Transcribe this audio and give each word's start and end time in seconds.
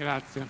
Grazie. 0.00 0.46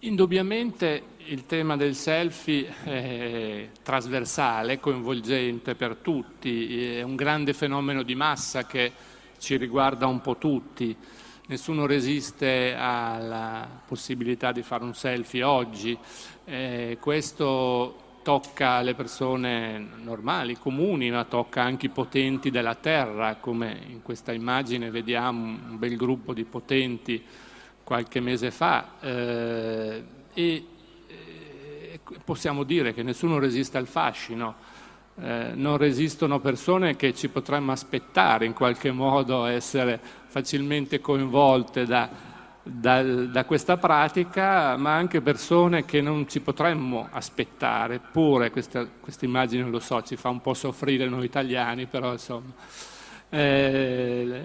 Indubbiamente 0.00 1.02
il 1.24 1.46
tema 1.46 1.78
del 1.78 1.94
selfie 1.94 2.74
è 2.84 3.70
trasversale, 3.82 4.78
coinvolgente 4.78 5.74
per 5.74 5.96
tutti, 5.96 6.96
è 6.96 7.00
un 7.00 7.16
grande 7.16 7.54
fenomeno 7.54 8.02
di 8.02 8.14
massa 8.14 8.66
che 8.66 8.92
ci 9.38 9.56
riguarda 9.56 10.06
un 10.06 10.20
po' 10.20 10.36
tutti. 10.36 10.94
Nessuno 11.46 11.86
resiste 11.86 12.74
alla 12.76 13.66
possibilità 13.86 14.52
di 14.52 14.60
fare 14.60 14.84
un 14.84 14.92
selfie 14.92 15.42
oggi. 15.42 15.96
Eh, 16.44 16.98
questo 17.00 18.05
tocca 18.26 18.80
le 18.80 18.94
persone 18.94 19.78
normali, 20.02 20.58
comuni, 20.58 21.12
ma 21.12 21.22
tocca 21.22 21.62
anche 21.62 21.86
i 21.86 21.90
potenti 21.90 22.50
della 22.50 22.74
terra, 22.74 23.36
come 23.36 23.82
in 23.86 24.02
questa 24.02 24.32
immagine 24.32 24.90
vediamo 24.90 25.44
un 25.44 25.78
bel 25.78 25.94
gruppo 25.94 26.34
di 26.34 26.42
potenti 26.42 27.24
qualche 27.84 28.18
mese 28.18 28.50
fa. 28.50 28.94
Eh, 28.98 30.02
e 30.34 30.66
eh, 31.06 32.00
possiamo 32.24 32.64
dire 32.64 32.92
che 32.92 33.04
nessuno 33.04 33.38
resiste 33.38 33.78
al 33.78 33.86
fascino. 33.86 34.56
Eh, 35.20 35.52
non 35.54 35.76
resistono 35.76 36.40
persone 36.40 36.96
che 36.96 37.14
ci 37.14 37.28
potremmo 37.28 37.70
aspettare 37.70 38.44
in 38.44 38.54
qualche 38.54 38.90
modo 38.90 39.44
essere 39.44 40.00
facilmente 40.26 41.00
coinvolte 41.00 41.86
da, 41.86 42.10
da, 42.68 43.00
da 43.02 43.44
questa 43.44 43.76
pratica, 43.76 44.76
ma 44.76 44.94
anche 44.94 45.20
persone 45.20 45.84
che 45.84 46.00
non 46.00 46.28
ci 46.28 46.40
potremmo 46.40 47.08
aspettare, 47.10 48.00
questa, 48.50 48.88
questa 49.00 49.24
immagine, 49.24 49.68
lo 49.68 49.78
so, 49.78 50.02
ci 50.02 50.16
fa 50.16 50.30
un 50.30 50.40
po' 50.40 50.52
soffrire 50.52 51.08
noi 51.08 51.24
italiani, 51.24 51.86
però 51.86 52.10
insomma, 52.10 52.52
eh, 53.30 54.42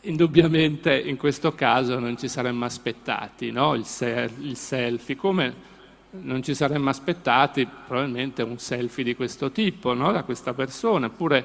indubbiamente 0.00 0.98
in 0.98 1.16
questo 1.16 1.54
caso 1.54 1.98
non 2.00 2.16
ci 2.16 2.28
saremmo 2.28 2.64
aspettati 2.64 3.50
no? 3.50 3.74
il, 3.74 3.84
se- 3.84 4.30
il 4.40 4.56
selfie, 4.56 5.16
come 5.16 5.74
non 6.10 6.42
ci 6.42 6.54
saremmo 6.54 6.88
aspettati 6.88 7.66
probabilmente 7.86 8.42
un 8.42 8.58
selfie 8.58 9.04
di 9.04 9.14
questo 9.14 9.52
tipo 9.52 9.94
no? 9.94 10.10
da 10.10 10.24
questa 10.24 10.54
persona, 10.54 11.06
eppure 11.06 11.44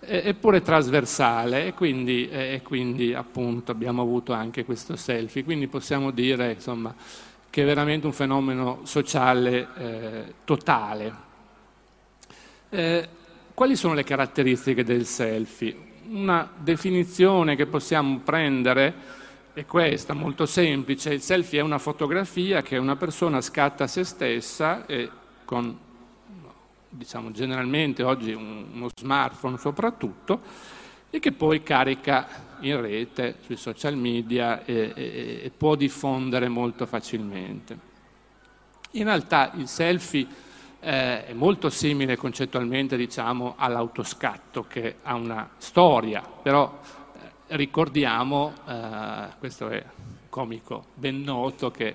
eppure 0.00 0.62
trasversale 0.62 1.66
e 1.66 1.74
quindi, 1.74 2.28
e 2.28 2.60
quindi, 2.64 3.14
appunto 3.14 3.70
abbiamo 3.70 4.02
avuto 4.02 4.32
anche 4.32 4.64
questo 4.64 4.96
selfie. 4.96 5.44
Quindi 5.44 5.66
possiamo 5.66 6.10
dire 6.10 6.52
insomma, 6.52 6.94
che 7.50 7.62
è 7.62 7.64
veramente 7.64 8.06
un 8.06 8.12
fenomeno 8.12 8.80
sociale 8.84 9.68
eh, 9.76 10.34
totale. 10.44 11.28
Eh, 12.70 13.08
quali 13.52 13.76
sono 13.76 13.94
le 13.94 14.04
caratteristiche 14.04 14.84
del 14.84 15.04
selfie? 15.04 15.88
Una 16.08 16.48
definizione 16.56 17.56
che 17.56 17.66
possiamo 17.66 18.20
prendere 18.24 19.18
è 19.52 19.66
questa, 19.66 20.14
molto 20.14 20.46
semplice. 20.46 21.12
Il 21.12 21.20
selfie 21.20 21.60
è 21.60 21.62
una 21.62 21.78
fotografia 21.78 22.62
che 22.62 22.78
una 22.78 22.96
persona 22.96 23.40
scatta 23.40 23.84
a 23.84 23.88
se 23.88 24.04
stessa 24.04 24.86
e 24.86 25.10
con 25.44 25.76
diciamo 26.90 27.30
generalmente 27.30 28.02
oggi 28.02 28.32
uno 28.32 28.88
smartphone 28.94 29.56
soprattutto, 29.56 30.40
e 31.08 31.18
che 31.18 31.32
poi 31.32 31.62
carica 31.62 32.28
in 32.60 32.80
rete, 32.80 33.36
sui 33.44 33.56
social 33.56 33.96
media 33.96 34.64
e, 34.64 34.92
e, 34.94 35.40
e 35.44 35.50
può 35.56 35.74
diffondere 35.74 36.48
molto 36.48 36.86
facilmente. 36.86 37.88
In 38.92 39.04
realtà 39.04 39.52
il 39.54 39.68
selfie 39.68 40.26
eh, 40.80 41.26
è 41.26 41.32
molto 41.32 41.68
simile 41.68 42.16
concettualmente 42.16 42.96
diciamo, 42.96 43.54
all'autoscatto 43.56 44.64
che 44.68 44.96
ha 45.02 45.14
una 45.14 45.48
storia, 45.58 46.22
però 46.22 46.80
eh, 47.14 47.56
ricordiamo, 47.56 48.52
eh, 48.66 49.28
questo 49.38 49.68
è 49.68 49.84
comico 50.28 50.86
ben 50.94 51.22
noto, 51.22 51.70
che 51.70 51.94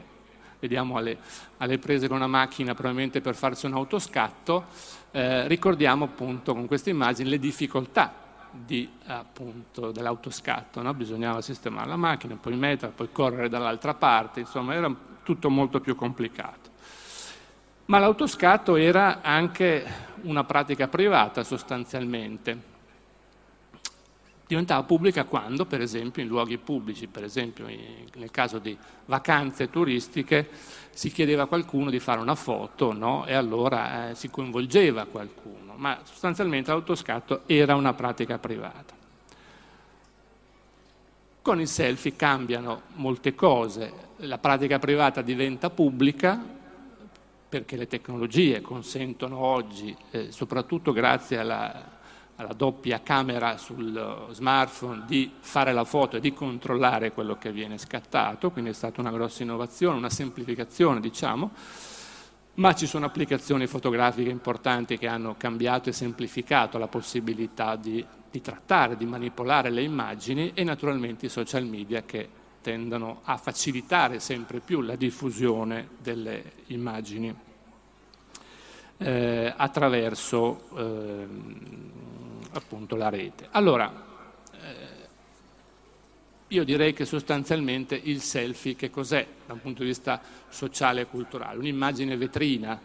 vediamo 0.67 0.97
alle, 0.97 1.17
alle, 1.57 1.77
prese 1.77 2.07
con 2.07 2.17
una 2.17 2.27
macchina 2.27 2.73
probabilmente 2.73 3.21
per 3.21 3.35
farsi 3.35 3.65
un 3.65 3.73
autoscatto, 3.73 4.65
eh, 5.11 5.47
ricordiamo 5.47 6.05
appunto 6.05 6.53
con 6.53 6.67
queste 6.67 6.89
immagini 6.89 7.29
le 7.29 7.39
difficoltà 7.39 8.13
di, 8.51 8.89
appunto, 9.05 9.91
dell'autoscatto, 9.91 10.81
no? 10.81 10.93
bisognava 10.93 11.41
sistemare 11.41 11.87
la 11.87 11.97
macchina, 11.97 12.35
poi 12.35 12.55
mettere, 12.55 12.91
poi 12.91 13.09
correre 13.11 13.49
dall'altra 13.49 13.93
parte, 13.93 14.41
insomma 14.41 14.73
era 14.73 14.93
tutto 15.23 15.49
molto 15.49 15.79
più 15.79 15.95
complicato. 15.95 16.73
Ma 17.85 17.99
l'autoscatto 17.99 18.75
era 18.77 19.21
anche 19.21 19.85
una 20.23 20.43
pratica 20.43 20.87
privata 20.87 21.43
sostanzialmente, 21.43 22.73
diventava 24.47 24.83
pubblica 24.83 25.23
quando, 25.23 25.65
per 25.65 25.81
esempio, 25.81 26.21
in 26.21 26.27
luoghi 26.27 26.57
pubblici, 26.57 27.07
per 27.07 27.23
esempio 27.23 27.65
nel 27.65 28.31
caso 28.31 28.59
di 28.59 28.77
vacanze 29.05 29.69
turistiche, 29.69 30.49
si 30.91 31.11
chiedeva 31.11 31.43
a 31.43 31.47
qualcuno 31.47 31.89
di 31.89 31.99
fare 31.99 32.19
una 32.19 32.35
foto 32.35 32.93
no? 32.93 33.25
e 33.25 33.33
allora 33.33 34.09
eh, 34.09 34.15
si 34.15 34.29
coinvolgeva 34.29 35.05
qualcuno, 35.05 35.73
ma 35.75 35.99
sostanzialmente 36.03 36.71
l'autoscatto 36.71 37.41
era 37.47 37.75
una 37.75 37.93
pratica 37.93 38.37
privata. 38.37 38.93
Con 41.41 41.59
il 41.59 41.67
selfie 41.67 42.15
cambiano 42.15 42.83
molte 42.95 43.35
cose, 43.35 43.91
la 44.17 44.37
pratica 44.37 44.79
privata 44.79 45.21
diventa 45.21 45.69
pubblica 45.69 46.53
perché 47.47 47.77
le 47.77 47.87
tecnologie 47.87 48.61
consentono 48.61 49.37
oggi, 49.37 49.95
eh, 50.11 50.31
soprattutto 50.31 50.91
grazie 50.91 51.37
alla 51.37 51.93
alla 52.37 52.53
doppia 52.53 53.01
camera 53.01 53.57
sul 53.57 54.27
smartphone 54.31 55.03
di 55.05 55.31
fare 55.39 55.71
la 55.71 55.85
foto 55.85 56.17
e 56.17 56.19
di 56.19 56.33
controllare 56.33 57.11
quello 57.11 57.37
che 57.37 57.51
viene 57.51 57.77
scattato, 57.77 58.51
quindi 58.51 58.71
è 58.71 58.73
stata 58.73 58.99
una 58.99 59.11
grossa 59.11 59.43
innovazione, 59.43 59.97
una 59.97 60.09
semplificazione 60.09 60.99
diciamo, 60.99 61.51
ma 62.55 62.73
ci 62.73 62.87
sono 62.87 63.05
applicazioni 63.05 63.67
fotografiche 63.67 64.29
importanti 64.29 64.97
che 64.97 65.07
hanno 65.07 65.35
cambiato 65.37 65.89
e 65.89 65.93
semplificato 65.93 66.77
la 66.77 66.87
possibilità 66.87 67.75
di, 67.75 68.05
di 68.29 68.41
trattare, 68.41 68.97
di 68.97 69.05
manipolare 69.05 69.69
le 69.69 69.81
immagini 69.81 70.51
e 70.53 70.63
naturalmente 70.63 71.25
i 71.25 71.29
social 71.29 71.65
media 71.65 72.03
che 72.03 72.29
tendono 72.61 73.21
a 73.23 73.37
facilitare 73.37 74.19
sempre 74.19 74.59
più 74.59 74.81
la 74.81 74.95
diffusione 74.95 75.89
delle 76.01 76.53
immagini 76.67 77.44
eh, 78.97 79.53
attraverso 79.55 80.61
eh, 80.77 81.27
appunto 82.53 82.95
la 82.95 83.09
rete. 83.09 83.47
Allora, 83.51 83.91
eh, 84.51 85.03
io 86.49 86.63
direi 86.63 86.93
che 86.93 87.05
sostanzialmente 87.05 87.99
il 88.01 88.21
selfie 88.21 88.75
che 88.75 88.89
cos'è 88.89 89.25
da 89.45 89.53
un 89.53 89.61
punto 89.61 89.81
di 89.81 89.89
vista 89.89 90.21
sociale 90.49 91.01
e 91.01 91.05
culturale? 91.07 91.57
Un'immagine 91.57 92.15
vetrina, 92.15 92.79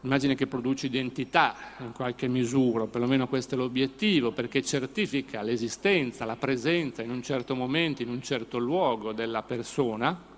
un'immagine 0.00 0.34
che 0.34 0.46
produce 0.46 0.86
identità 0.86 1.54
in 1.78 1.92
qualche 1.92 2.28
misura, 2.28 2.86
perlomeno 2.86 3.28
questo 3.28 3.54
è 3.54 3.58
l'obiettivo, 3.58 4.32
perché 4.32 4.62
certifica 4.62 5.42
l'esistenza, 5.42 6.24
la 6.24 6.36
presenza 6.36 7.02
in 7.02 7.10
un 7.10 7.22
certo 7.22 7.54
momento, 7.54 8.02
in 8.02 8.08
un 8.08 8.22
certo 8.22 8.58
luogo 8.58 9.12
della 9.12 9.42
persona. 9.42 10.36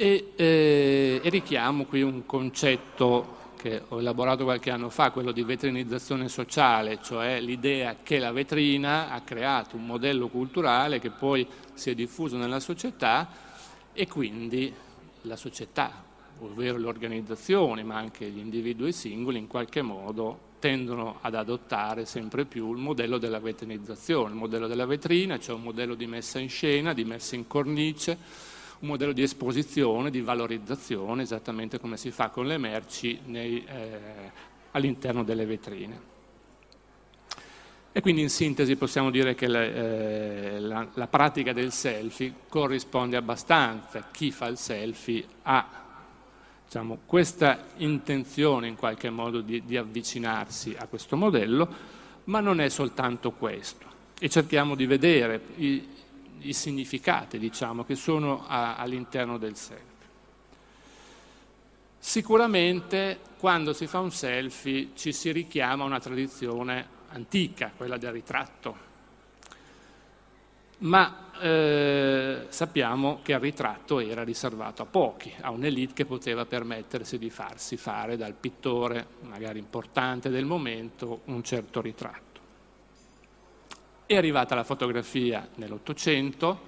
E, 0.00 0.30
eh, 0.36 1.20
e 1.20 1.28
richiamo 1.28 1.84
qui 1.84 2.02
un 2.02 2.24
concetto 2.24 3.36
che 3.56 3.82
ho 3.88 3.98
elaborato 3.98 4.44
qualche 4.44 4.70
anno 4.70 4.90
fa, 4.90 5.10
quello 5.10 5.32
di 5.32 5.42
vetrinizzazione 5.42 6.28
sociale, 6.28 7.00
cioè 7.02 7.40
l'idea 7.40 7.96
che 8.00 8.20
la 8.20 8.30
vetrina 8.30 9.10
ha 9.10 9.22
creato 9.22 9.74
un 9.74 9.86
modello 9.86 10.28
culturale 10.28 11.00
che 11.00 11.10
poi 11.10 11.44
si 11.74 11.90
è 11.90 11.96
diffuso 11.96 12.36
nella 12.36 12.60
società 12.60 13.28
e 13.92 14.06
quindi 14.06 14.72
la 15.22 15.34
società, 15.34 16.04
ovvero 16.42 16.78
le 16.78 16.86
organizzazioni, 16.86 17.82
ma 17.82 17.96
anche 17.96 18.30
gli 18.30 18.38
individui 18.38 18.92
singoli, 18.92 19.38
in 19.38 19.48
qualche 19.48 19.82
modo 19.82 20.38
tendono 20.60 21.18
ad 21.22 21.34
adottare 21.34 22.04
sempre 22.04 22.44
più 22.44 22.70
il 22.72 22.78
modello 22.78 23.18
della 23.18 23.40
vetrinizzazione, 23.40 24.28
il 24.28 24.36
modello 24.36 24.68
della 24.68 24.86
vetrina, 24.86 25.40
cioè 25.40 25.56
un 25.56 25.62
modello 25.62 25.96
di 25.96 26.06
messa 26.06 26.38
in 26.38 26.48
scena, 26.48 26.92
di 26.92 27.04
messa 27.04 27.34
in 27.34 27.48
cornice, 27.48 28.56
un 28.80 28.88
modello 28.88 29.12
di 29.12 29.22
esposizione, 29.22 30.10
di 30.10 30.20
valorizzazione, 30.20 31.22
esattamente 31.22 31.80
come 31.80 31.96
si 31.96 32.10
fa 32.10 32.28
con 32.28 32.46
le 32.46 32.58
merci 32.58 33.18
nei, 33.24 33.64
eh, 33.64 34.00
all'interno 34.72 35.24
delle 35.24 35.46
vetrine. 35.46 36.16
E 37.90 38.00
quindi 38.00 38.20
in 38.20 38.30
sintesi 38.30 38.76
possiamo 38.76 39.10
dire 39.10 39.34
che 39.34 39.48
le, 39.48 39.74
eh, 39.74 40.60
la, 40.60 40.86
la, 40.94 41.06
pratica 41.08 41.52
del 41.52 41.72
selfie 41.72 42.32
corrisponde 42.48 43.16
abbastanza. 43.16 44.08
Chi 44.12 44.30
fa 44.30 44.46
il 44.46 44.56
selfie 44.56 45.24
ha 45.42 45.66
diciamo, 46.64 46.98
questa 47.06 47.64
intenzione 47.78 48.68
in 48.68 48.76
qualche 48.76 49.10
modo 49.10 49.40
di, 49.40 49.64
di 49.64 49.76
avvicinarsi 49.76 50.76
a 50.78 50.86
questo 50.86 51.16
modello, 51.16 51.68
ma 52.24 52.38
non 52.38 52.60
è 52.60 52.68
soltanto 52.68 53.32
questo. 53.32 53.86
E 54.20 54.28
cerchiamo 54.28 54.76
di 54.76 54.86
vedere 54.86 55.40
i, 55.56 55.88
i 56.42 56.52
significati 56.52 57.38
diciamo, 57.38 57.84
che 57.84 57.94
sono 57.94 58.44
all'interno 58.46 59.38
del 59.38 59.56
selfie. 59.56 59.86
Sicuramente 61.98 63.18
quando 63.38 63.72
si 63.72 63.86
fa 63.86 63.98
un 63.98 64.10
selfie 64.10 64.90
ci 64.94 65.12
si 65.12 65.32
richiama 65.32 65.82
a 65.82 65.86
una 65.86 66.00
tradizione 66.00 66.96
antica, 67.08 67.72
quella 67.76 67.96
del 67.96 68.12
ritratto, 68.12 68.86
ma 70.78 71.30
eh, 71.40 72.46
sappiamo 72.48 73.20
che 73.22 73.32
il 73.32 73.40
ritratto 73.40 74.00
era 74.00 74.22
riservato 74.22 74.82
a 74.82 74.86
pochi, 74.86 75.32
a 75.40 75.50
un'elite 75.50 75.92
che 75.92 76.04
poteva 76.04 76.46
permettersi 76.46 77.18
di 77.18 77.30
farsi 77.30 77.76
fare 77.76 78.16
dal 78.16 78.34
pittore, 78.34 79.06
magari 79.22 79.58
importante 79.58 80.30
del 80.30 80.44
momento, 80.44 81.22
un 81.24 81.42
certo 81.42 81.80
ritratto. 81.80 82.27
È 84.08 84.16
arrivata 84.16 84.54
la 84.54 84.64
fotografia 84.64 85.46
nell'Ottocento, 85.56 86.58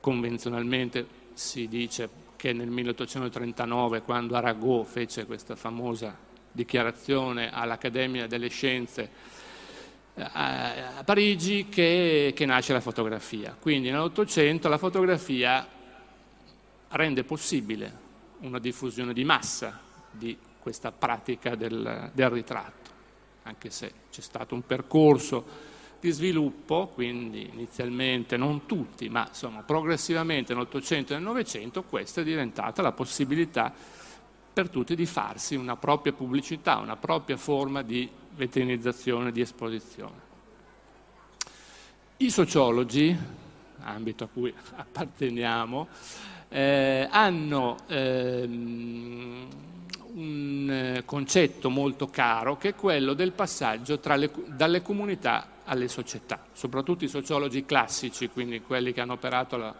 convenzionalmente 0.00 1.06
si 1.34 1.68
dice 1.68 2.08
che 2.34 2.52
nel 2.52 2.66
1839, 2.66 4.02
quando 4.02 4.34
Arago 4.34 4.82
fece 4.82 5.24
questa 5.24 5.54
famosa 5.54 6.18
dichiarazione 6.50 7.52
all'Accademia 7.52 8.26
delle 8.26 8.48
Scienze 8.48 9.10
eh, 10.14 10.22
a 10.24 11.02
Parigi, 11.04 11.68
che, 11.68 12.32
che 12.34 12.44
nasce 12.44 12.72
la 12.72 12.80
fotografia. 12.80 13.56
Quindi 13.56 13.92
nell'Ottocento 13.92 14.68
la 14.68 14.78
fotografia 14.78 15.64
rende 16.88 17.22
possibile 17.22 17.98
una 18.40 18.58
diffusione 18.58 19.12
di 19.12 19.22
massa 19.22 19.78
di 20.10 20.36
questa 20.58 20.90
pratica 20.90 21.54
del, 21.54 22.10
del 22.12 22.30
ritratto, 22.30 22.90
anche 23.44 23.70
se 23.70 23.92
c'è 24.10 24.20
stato 24.20 24.56
un 24.56 24.66
percorso 24.66 25.70
di 26.02 26.10
sviluppo, 26.10 26.88
quindi 26.88 27.48
inizialmente 27.52 28.36
non 28.36 28.66
tutti, 28.66 29.08
ma 29.08 29.24
insomma 29.28 29.62
progressivamente 29.62 30.52
nell'Ottocento 30.52 31.12
e 31.12 31.14
nel 31.14 31.24
Novecento 31.24 31.84
questa 31.84 32.22
è 32.22 32.24
diventata 32.24 32.82
la 32.82 32.90
possibilità 32.90 33.72
per 34.52 34.68
tutti 34.68 34.96
di 34.96 35.06
farsi 35.06 35.54
una 35.54 35.76
propria 35.76 36.12
pubblicità, 36.12 36.78
una 36.78 36.96
propria 36.96 37.36
forma 37.36 37.82
di 37.82 38.10
veterinizzazione, 38.34 39.30
di 39.30 39.42
esposizione. 39.42 40.30
I 42.16 42.30
sociologi, 42.30 43.16
ambito 43.82 44.24
a 44.24 44.26
cui 44.26 44.52
apparteniamo, 44.74 45.86
eh, 46.48 47.06
hanno 47.12 47.76
ehm, 47.86 49.46
un 50.14 50.68
eh, 50.68 51.04
concetto 51.04 51.70
molto 51.70 52.08
caro 52.08 52.56
che 52.56 52.70
è 52.70 52.74
quello 52.74 53.14
del 53.14 53.30
passaggio 53.30 54.00
le, 54.02 54.30
dalle 54.48 54.82
comunità 54.82 55.52
alle 55.64 55.88
società, 55.88 56.46
soprattutto 56.52 57.04
i 57.04 57.08
sociologi 57.08 57.64
classici, 57.64 58.28
quindi 58.28 58.60
quelli 58.62 58.92
che 58.92 59.00
hanno 59.00 59.14
operato 59.14 59.56
la, 59.56 59.74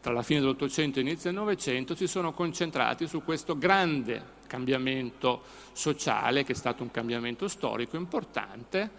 tra 0.00 0.12
la 0.12 0.22
fine 0.22 0.40
dell'Ottocento 0.40 0.98
e 0.98 1.02
l'inizio 1.02 1.30
del 1.30 1.38
Novecento, 1.38 1.94
si 1.94 2.06
sono 2.06 2.32
concentrati 2.32 3.06
su 3.06 3.22
questo 3.22 3.58
grande 3.58 4.34
cambiamento 4.46 5.42
sociale, 5.72 6.44
che 6.44 6.52
è 6.52 6.56
stato 6.56 6.82
un 6.82 6.90
cambiamento 6.90 7.48
storico 7.48 7.96
importante, 7.96 8.90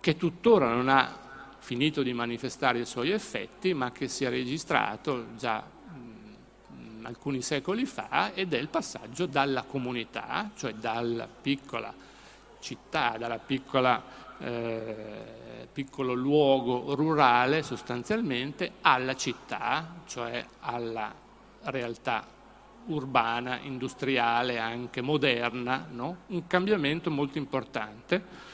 che 0.00 0.16
tuttora 0.16 0.72
non 0.72 0.88
ha 0.88 1.30
finito 1.58 2.02
di 2.02 2.12
manifestare 2.12 2.80
i 2.80 2.86
suoi 2.86 3.10
effetti, 3.10 3.74
ma 3.74 3.90
che 3.90 4.08
si 4.08 4.24
è 4.24 4.28
registrato 4.28 5.34
già 5.36 5.64
alcuni 7.02 7.42
secoli 7.42 7.84
fa 7.84 8.32
ed 8.32 8.54
è 8.54 8.58
il 8.58 8.68
passaggio 8.68 9.26
dalla 9.26 9.62
comunità, 9.62 10.50
cioè 10.56 10.74
dalla 10.74 11.26
piccola 11.26 11.92
città, 12.62 13.16
dalla 13.18 13.38
piccola, 13.38 14.02
eh, 14.42 15.68
piccolo 15.72 16.12
luogo 16.12 16.94
rurale 16.94 17.62
sostanzialmente, 17.62 18.72
alla 18.82 19.14
città, 19.14 19.94
cioè 20.06 20.44
alla 20.60 21.12
realtà 21.64 22.26
urbana, 22.86 23.58
industriale, 23.62 24.58
anche 24.58 25.00
moderna, 25.00 25.86
no? 25.90 26.16
un 26.28 26.46
cambiamento 26.46 27.10
molto 27.10 27.38
importante. 27.38 28.50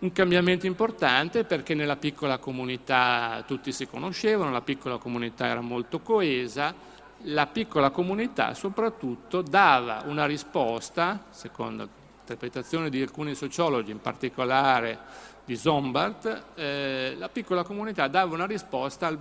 Un 0.00 0.12
cambiamento 0.12 0.66
importante 0.66 1.44
perché 1.44 1.74
nella 1.74 1.96
piccola 1.96 2.36
comunità 2.36 3.42
tutti 3.46 3.72
si 3.72 3.86
conoscevano, 3.86 4.50
la 4.50 4.60
piccola 4.60 4.98
comunità 4.98 5.46
era 5.46 5.62
molto 5.62 6.00
coesa, 6.00 6.74
la 7.22 7.46
piccola 7.46 7.88
comunità 7.88 8.52
soprattutto 8.52 9.40
dava 9.40 10.02
una 10.04 10.26
risposta, 10.26 11.24
secondo 11.30 12.02
l'interpretazione 12.24 12.88
di 12.88 13.02
alcuni 13.02 13.34
sociologi, 13.34 13.90
in 13.90 14.00
particolare 14.00 14.98
di 15.44 15.56
Zombart, 15.56 16.44
eh, 16.54 17.14
la 17.18 17.28
piccola 17.28 17.62
comunità 17.64 18.08
dava 18.08 18.34
una 18.34 18.46
risposta 18.46 19.06
al 19.06 19.18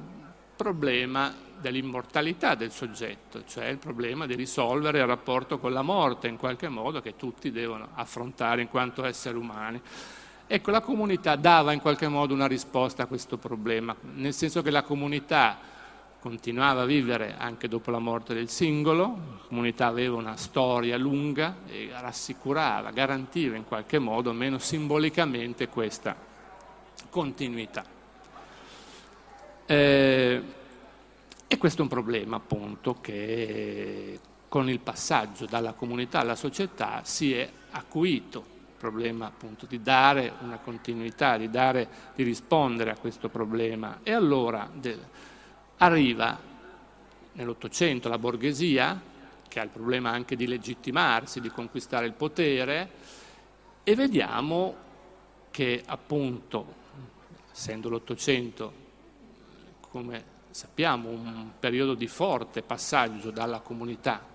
problema 0.56 1.36
dell'immortalità 1.60 2.56
del 2.56 2.72
soggetto, 2.72 3.44
cioè 3.46 3.66
il 3.66 3.78
problema 3.78 4.26
di 4.26 4.36
risolvere 4.36 5.00
il 5.00 5.06
rapporto 5.06 5.60
con 5.60 5.74
la 5.74 5.82
morte 5.82 6.30
in 6.30 6.38
qualche 6.38 6.70
modo 6.70 7.02
che 7.02 7.18
tutti 7.18 7.52
devono 7.52 7.90
affrontare 7.94 8.62
in 8.62 8.70
quanto 8.70 9.04
esseri 9.04 9.38
umani. 9.38 9.82
Ecco, 10.48 10.72
la 10.72 10.82
comunità 10.82 11.36
dava 11.36 11.74
in 11.74 11.82
qualche 11.82 12.08
modo 12.08 12.34
una 12.34 12.48
risposta 12.48 13.04
a 13.04 13.06
questo 13.06 13.38
problema, 13.38 13.94
nel 14.14 14.34
senso 14.34 14.62
che 14.62 14.72
la 14.72 14.84
comunità 14.84 15.58
continuava 16.24 16.84
a 16.84 16.86
vivere 16.86 17.36
anche 17.38 17.68
dopo 17.68 17.92
la 17.92 18.00
morte 18.00 18.34
del 18.34 18.48
singolo, 18.48 19.02
la 19.02 19.48
comunità 19.50 19.88
aveva 19.88 20.16
una 20.16 20.38
storia 20.38 20.96
lunga 20.96 21.58
e 21.68 21.90
rassicurava, 21.92 22.92
garantiva 22.92 23.58
in 23.58 23.66
qualche 23.66 24.00
modo, 24.00 24.30
almeno 24.30 24.58
simbolicamente, 24.58 25.68
questa 25.68 26.16
continuità. 27.10 27.84
Eh, 29.66 30.42
e 31.46 31.58
questo 31.58 31.80
è 31.80 31.84
un 31.84 31.90
problema 31.90 32.38
appunto 32.38 33.02
che 33.02 34.18
con 34.48 34.70
il 34.70 34.80
passaggio 34.80 35.46
dalla 35.46 35.74
comunità 35.74 36.20
alla 36.20 36.36
società 36.36 37.02
si 37.04 37.34
è 37.34 37.50
acuito, 37.72 38.40
il 38.40 38.78
problema 38.78 39.26
appunto 39.26 39.66
di 39.66 39.82
dare 39.82 40.32
una 40.40 40.60
continuità, 40.60 41.36
di, 41.36 41.50
dare, 41.50 41.86
di 42.16 42.24
rispondere 42.24 42.92
a 42.92 42.96
questo 42.96 43.28
problema. 43.28 44.00
E 44.04 44.14
allora 44.14 44.70
del, 44.74 45.00
Arriva 45.84 46.40
nell'Ottocento 47.34 48.08
la 48.08 48.18
borghesia, 48.18 49.02
che 49.50 49.60
ha 49.60 49.64
il 49.64 49.70
problema 49.70 50.12
anche 50.12 50.38
di 50.38 50.48
legittimarsi, 50.48 51.42
di 51.42 51.50
conquistare 51.50 52.06
il 52.06 52.14
potere, 52.14 52.90
e 53.84 53.94
vediamo 53.94 54.76
che 55.52 55.84
appunto, 55.86 56.74
essendo 57.52 57.90
l'Ottocento, 57.90 58.74
come 59.82 60.24
sappiamo, 60.52 61.10
un 61.10 61.52
periodo 61.60 61.96
di 61.96 62.08
forte 62.08 62.62
passaggio 62.62 63.30
dalla 63.30 63.60
comunità 63.60 64.26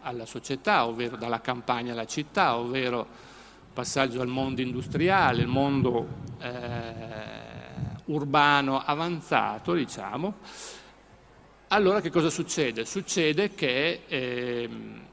alla 0.00 0.26
società, 0.26 0.84
ovvero 0.84 1.16
dalla 1.16 1.40
campagna 1.40 1.92
alla 1.92 2.06
città, 2.06 2.56
ovvero 2.56 3.06
passaggio 3.72 4.20
al 4.20 4.26
mondo 4.26 4.62
industriale, 4.62 5.42
il 5.42 5.46
mondo 5.46 6.08
eh, 6.40 6.92
urbano 8.06 8.82
avanzato, 8.84 9.74
diciamo, 9.74 10.86
allora 11.68 12.00
che 12.00 12.10
cosa 12.10 12.30
succede? 12.30 12.84
Succede 12.84 13.54
che 13.54 14.02
ehm, 14.06 15.06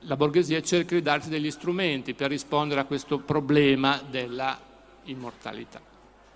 la 0.00 0.16
borghesia 0.16 0.62
cerca 0.62 0.94
di 0.94 1.02
darsi 1.02 1.28
degli 1.28 1.50
strumenti 1.50 2.14
per 2.14 2.30
rispondere 2.30 2.80
a 2.80 2.84
questo 2.84 3.18
problema 3.18 4.02
della 4.08 4.58
immortalità. 5.04 5.80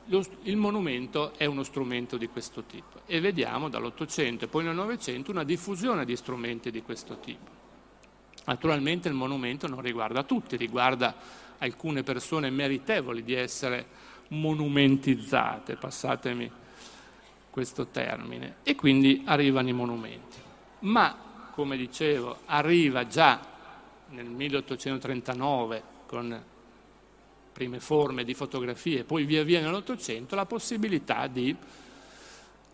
Lo, 0.06 0.24
il 0.42 0.56
monumento 0.56 1.32
è 1.36 1.44
uno 1.44 1.62
strumento 1.62 2.16
di 2.16 2.28
questo 2.28 2.62
tipo 2.62 3.00
e 3.06 3.20
vediamo 3.20 3.68
dall'Ottocento 3.68 4.46
e 4.46 4.48
poi 4.48 4.64
nel 4.64 4.74
Novecento 4.74 5.30
una 5.30 5.44
diffusione 5.44 6.04
di 6.04 6.16
strumenti 6.16 6.70
di 6.70 6.82
questo 6.82 7.18
tipo. 7.18 7.56
Naturalmente 8.46 9.08
il 9.08 9.14
monumento 9.14 9.66
non 9.66 9.82
riguarda 9.82 10.22
tutti, 10.22 10.56
riguarda 10.56 11.14
alcune 11.58 12.02
persone 12.02 12.48
meritevoli 12.48 13.22
di 13.22 13.34
essere 13.34 13.86
monumentizzate, 14.28 15.76
passatemi 15.76 16.50
questo 17.58 17.88
termine, 17.88 18.58
e 18.62 18.76
quindi 18.76 19.24
arrivano 19.24 19.68
i 19.68 19.72
monumenti. 19.72 20.36
Ma, 20.80 21.50
come 21.52 21.76
dicevo, 21.76 22.42
arriva 22.44 23.08
già 23.08 23.40
nel 24.10 24.26
1839 24.26 25.82
con 26.06 26.40
prime 27.52 27.80
forme 27.80 28.22
di 28.22 28.32
fotografie, 28.32 29.02
poi 29.02 29.24
via 29.24 29.42
via 29.42 29.60
nell'Ottocento, 29.60 30.36
la 30.36 30.46
possibilità 30.46 31.26
di 31.26 31.52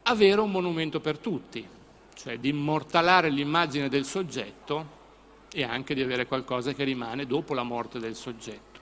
avere 0.02 0.40
un 0.42 0.50
monumento 0.50 1.00
per 1.00 1.16
tutti, 1.16 1.66
cioè 2.12 2.38
di 2.38 2.50
immortalare 2.50 3.30
l'immagine 3.30 3.88
del 3.88 4.04
soggetto 4.04 5.02
e 5.50 5.62
anche 5.62 5.94
di 5.94 6.02
avere 6.02 6.26
qualcosa 6.26 6.74
che 6.74 6.84
rimane 6.84 7.24
dopo 7.24 7.54
la 7.54 7.62
morte 7.62 7.98
del 7.98 8.14
soggetto. 8.14 8.73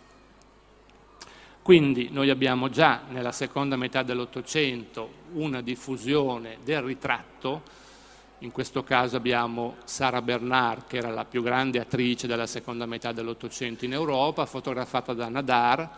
Quindi 1.62 2.08
noi 2.10 2.28
abbiamo 2.28 2.68
già 2.68 3.02
nella 3.08 3.30
seconda 3.30 3.76
metà 3.76 4.02
dell'Ottocento 4.02 5.20
una 5.34 5.62
diffusione 5.62 6.58
del 6.64 6.82
ritratto, 6.82 7.62
in 8.40 8.50
questo 8.50 8.82
caso 8.82 9.16
abbiamo 9.16 9.76
Sara 9.84 10.20
Bernard, 10.20 10.88
che 10.88 10.96
era 10.96 11.10
la 11.10 11.24
più 11.24 11.40
grande 11.40 11.78
attrice 11.78 12.26
della 12.26 12.48
seconda 12.48 12.84
metà 12.86 13.12
dell'Ottocento 13.12 13.84
in 13.84 13.92
Europa, 13.92 14.44
fotografata 14.44 15.12
da 15.12 15.28
Nadar, 15.28 15.90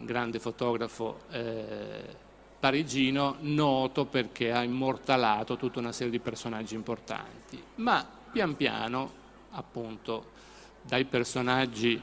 grande 0.00 0.38
fotografo 0.38 1.24
eh, 1.30 2.16
parigino, 2.58 3.36
noto 3.40 4.06
perché 4.06 4.52
ha 4.52 4.62
immortalato 4.62 5.58
tutta 5.58 5.80
una 5.80 5.92
serie 5.92 6.10
di 6.10 6.18
personaggi 6.18 6.74
importanti. 6.74 7.62
Ma 7.74 8.06
pian 8.32 8.56
piano, 8.56 9.12
appunto, 9.50 10.30
dai 10.80 11.04
personaggi 11.04 12.00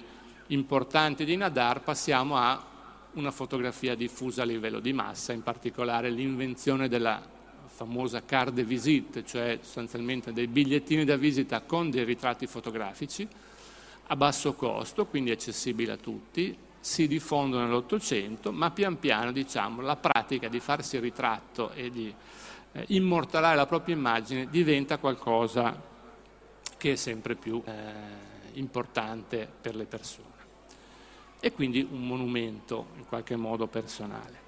importanti 0.52 1.24
di 1.26 1.36
Nadar 1.36 1.82
passiamo 1.82 2.36
a 2.36 2.62
una 3.14 3.32
fotografia 3.32 3.96
diffusa 3.96 4.44
a 4.44 4.46
livello 4.46 4.80
di 4.80 4.94
massa, 4.94 5.34
in 5.34 5.44
particolare 5.44 6.10
l'invenzione 6.10 6.88
della 6.88 7.22
famosa 7.66 8.24
card 8.24 8.54
de 8.54 8.64
visite, 8.64 9.26
cioè 9.26 9.60
sostanzialmente 9.62 10.34
dei 10.34 10.48
bigliettini 10.48 11.04
da 11.04 11.16
visita 11.16 11.62
con 11.62 11.90
dei 11.90 12.04
ritratti 12.04 12.48
fotografici 12.48 13.28
a 14.08 14.16
basso 14.16 14.54
costo, 14.54 15.06
quindi 15.06 15.32
accessibili 15.32 15.90
a 15.90 15.98
tutti, 15.98 16.56
si 16.80 17.08
diffondono 17.08 17.66
nell'Ottocento, 17.66 18.52
ma 18.52 18.72
pian 18.72 19.00
piano 19.00 19.32
diciamo, 19.32 19.82
la 19.82 19.96
pratica 19.96 20.50
di 20.50 20.60
farsi 20.60 21.00
ritratto 21.00 21.72
e 21.72 21.90
di 21.90 22.14
eh, 22.74 22.86
immortalare 22.90 23.56
la 23.56 23.68
propria 23.68 23.96
immagine 23.96 24.48
diventa 24.50 24.98
qualcosa 24.98 25.90
che 26.78 26.92
è 26.94 26.96
sempre 26.96 27.36
più 27.36 27.62
eh, 27.64 27.72
importante 28.54 29.48
per 29.62 29.76
le 29.76 29.86
persone 29.86 30.41
e 31.42 31.52
quindi 31.52 31.86
un 31.90 32.06
monumento 32.06 32.88
in 32.96 33.06
qualche 33.08 33.36
modo 33.36 33.68
personale. 33.68 34.40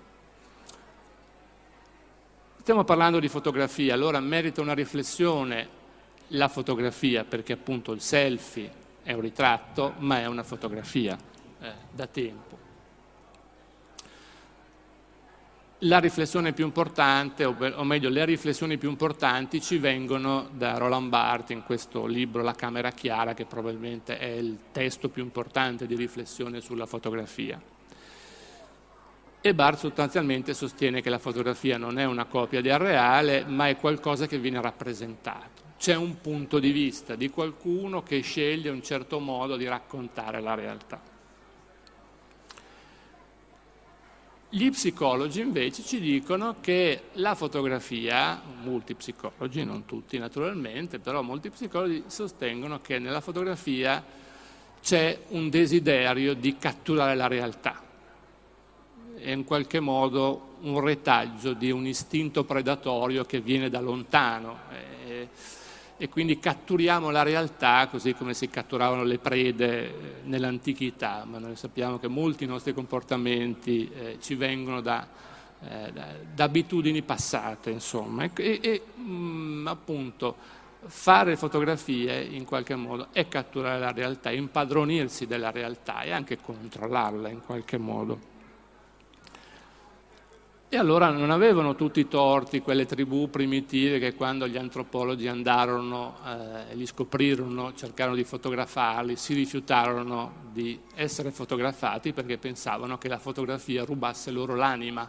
Stiamo 2.62 2.86
parlando 2.86 3.20
di 3.20 3.28
fotografia, 3.28 3.94
allora 3.94 4.22
merita 4.22 4.62
una 4.62 4.74
riflessione 4.74 5.82
la 6.28 6.48
fotografia, 6.48 7.26
perché 7.26 7.54
appunto 7.54 7.92
il 7.92 8.00
selfie 8.00 8.72
è 9.04 9.12
un 9.12 9.22
ritratto, 9.22 9.96
ma 9.98 10.20
è 10.20 10.28
una 10.28 10.44
fotografia 10.44 11.18
eh, 11.60 11.72
da 11.92 12.08
tempo. 12.08 12.58
La 15.86 16.00
riflessione 16.00 16.54
più 16.54 16.64
importante, 16.64 17.44
o 17.44 17.84
meglio 17.84 18.08
le 18.08 18.24
riflessioni 18.24 18.78
più 18.78 18.88
importanti, 18.90 19.60
ci 19.60 19.80
vengono 19.80 20.48
da 20.54 20.78
Roland 20.78 21.10
Barthes 21.10 21.58
in 21.58 21.64
questo 21.66 22.06
libro 22.06 22.42
La 22.42 22.54
Camera 22.54 22.92
Chiara, 22.92 23.34
che 23.34 23.44
probabilmente 23.44 24.18
è 24.18 24.28
il 24.28 24.58
testo 24.72 25.10
più 25.10 25.24
importante 25.24 25.86
di 25.86 25.96
riflessione 25.96 26.62
sulla 26.62 26.86
fotografia. 26.86 27.62
E 29.42 29.54
Barthes 29.54 29.82
sostanzialmente 29.82 30.54
sostiene 30.54 31.02
che 31.02 31.10
la 31.10 31.20
fotografia 31.20 31.78
non 31.78 32.00
è 32.00 32.06
una 32.06 32.26
copia 32.26 32.62
del 32.62 32.78
reale, 32.78 33.44
ma 33.44 33.68
è 33.68 33.76
qualcosa 33.76 34.26
che 34.26 34.38
viene 34.38 34.62
rappresentato. 34.62 35.62
C'è 35.78 35.96
un 35.96 36.22
punto 36.22 36.60
di 36.60 36.72
vista 36.72 37.16
di 37.16 37.30
qualcuno 37.30 38.04
che 38.04 38.22
sceglie 38.22 38.70
un 38.70 38.82
certo 38.82 39.20
modo 39.20 39.58
di 39.58 39.68
raccontare 39.68 40.40
la 40.40 40.54
realtà. 40.54 41.13
Gli 44.56 44.70
psicologi 44.70 45.42
invece 45.42 45.82
ci 45.82 46.00
dicono 46.00 46.58
che 46.62 47.06
la 47.14 47.34
fotografia, 47.34 48.40
molti 48.62 48.94
psicologi, 48.94 49.66
non 49.66 49.86
tutti 49.86 50.20
naturalmente, 50.20 51.00
però 51.00 51.24
molti 51.24 51.50
psicologi 51.50 52.04
sostengono 52.06 52.80
che 52.80 53.00
nella 53.00 53.20
fotografia 53.20 54.06
c'è 54.80 55.24
un 55.30 55.50
desiderio 55.50 56.36
di 56.36 56.56
catturare 56.60 57.16
la 57.16 57.26
realtà. 57.26 57.82
È 59.16 59.32
in 59.32 59.44
qualche 59.44 59.80
modo 59.80 60.58
un 60.62 60.80
retaggio 60.82 61.54
di 61.54 61.72
un 61.72 61.88
istinto 61.88 62.44
predatorio 62.44 63.26
che 63.26 63.42
viene 63.42 63.72
da 63.72 63.80
lontano. 63.80 64.60
Eh, 65.08 65.30
e 65.98 66.10
quindi 66.10 66.40
catturiamo 66.40 67.12
la 67.12 67.24
realtà 67.24 67.88
così 67.88 68.14
come 68.14 68.34
si 68.34 68.50
catturavano 68.50 69.04
le 69.04 69.20
prede 69.20 69.86
eh, 69.86 69.94
nell'antichità, 70.24 71.26
ma 71.26 71.38
noi 71.38 71.56
sappiamo 71.56 72.00
che 72.00 72.08
molti 72.08 72.46
nostri 72.46 72.74
comportamenti 72.74 73.90
eh, 73.94 74.18
ci 74.20 74.36
vengono 74.36 74.82
da, 74.82 75.08
eh, 75.62 75.92
da, 75.92 76.08
da, 76.34 76.44
abitudini 76.44 77.02
passate, 77.04 77.70
insomma, 77.70 78.24
e, 78.24 78.60
e 78.62 78.82
mh, 78.96 79.02
mm, 79.02 79.68
appunto 79.68 80.36
fare 80.86 81.38
fotografie 81.38 82.22
in 82.22 82.44
qualche 82.44 82.76
modo 82.76 83.08
è 83.12 83.28
catturare 83.28 83.80
la 83.80 83.92
realtà, 83.92 84.32
impadronirsi 84.32 85.26
della 85.28 85.52
realtà 85.52 86.02
e 86.02 86.12
anche 86.12 86.38
controllarla 86.42 87.30
in 87.30 87.42
qualche 87.46 87.78
modo. 87.78 88.33
E 90.74 90.78
allora 90.78 91.12
non 91.12 91.30
avevano 91.30 91.76
tutti 91.76 92.00
i 92.00 92.08
torti 92.08 92.60
quelle 92.62 92.88
tribù 92.88 93.30
primitive 93.30 94.00
che 94.00 94.16
quando 94.16 94.48
gli 94.48 94.58
antropologi 94.58 95.28
andarono 95.28 96.18
e 96.26 96.72
eh, 96.72 96.76
li 96.76 96.88
scoprirono, 96.88 97.76
cercarono 97.76 98.16
di 98.16 98.24
fotografarli, 98.24 99.16
si 99.16 99.36
rifiutarono 99.36 100.50
di 100.52 100.80
essere 100.96 101.30
fotografati 101.30 102.12
perché 102.12 102.40
pensavano 102.40 102.98
che 102.98 103.08
la 103.08 103.20
fotografia 103.20 103.86
rubasse 103.86 104.32
loro 104.32 104.56
l'anima, 104.56 105.08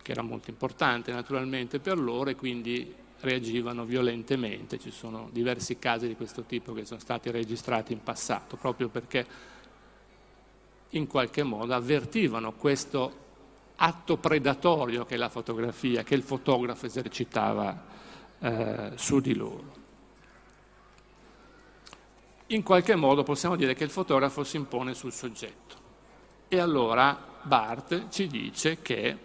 che 0.00 0.10
era 0.10 0.22
molto 0.22 0.48
importante 0.48 1.12
naturalmente 1.12 1.80
per 1.80 1.98
loro 1.98 2.30
e 2.30 2.34
quindi 2.34 2.90
reagivano 3.20 3.84
violentemente. 3.84 4.78
Ci 4.78 4.90
sono 4.90 5.28
diversi 5.30 5.78
casi 5.78 6.08
di 6.08 6.16
questo 6.16 6.44
tipo 6.44 6.72
che 6.72 6.86
sono 6.86 7.00
stati 7.00 7.30
registrati 7.30 7.92
in 7.92 8.02
passato, 8.02 8.56
proprio 8.56 8.88
perché 8.88 9.26
in 10.92 11.06
qualche 11.06 11.42
modo 11.42 11.74
avvertivano 11.74 12.54
questo 12.54 13.26
atto 13.80 14.16
predatorio 14.16 15.04
che 15.04 15.16
la 15.16 15.28
fotografia, 15.28 16.02
che 16.02 16.14
il 16.14 16.22
fotografo 16.22 16.86
esercitava 16.86 17.84
eh, 18.40 18.92
su 18.96 19.20
di 19.20 19.34
loro. 19.34 19.76
In 22.48 22.62
qualche 22.62 22.96
modo 22.96 23.22
possiamo 23.22 23.56
dire 23.56 23.74
che 23.74 23.84
il 23.84 23.90
fotografo 23.90 24.42
si 24.42 24.56
impone 24.56 24.94
sul 24.94 25.12
soggetto. 25.12 25.76
E 26.48 26.58
allora 26.58 27.16
Barth 27.42 28.08
ci 28.08 28.26
dice 28.26 28.80
che, 28.80 29.16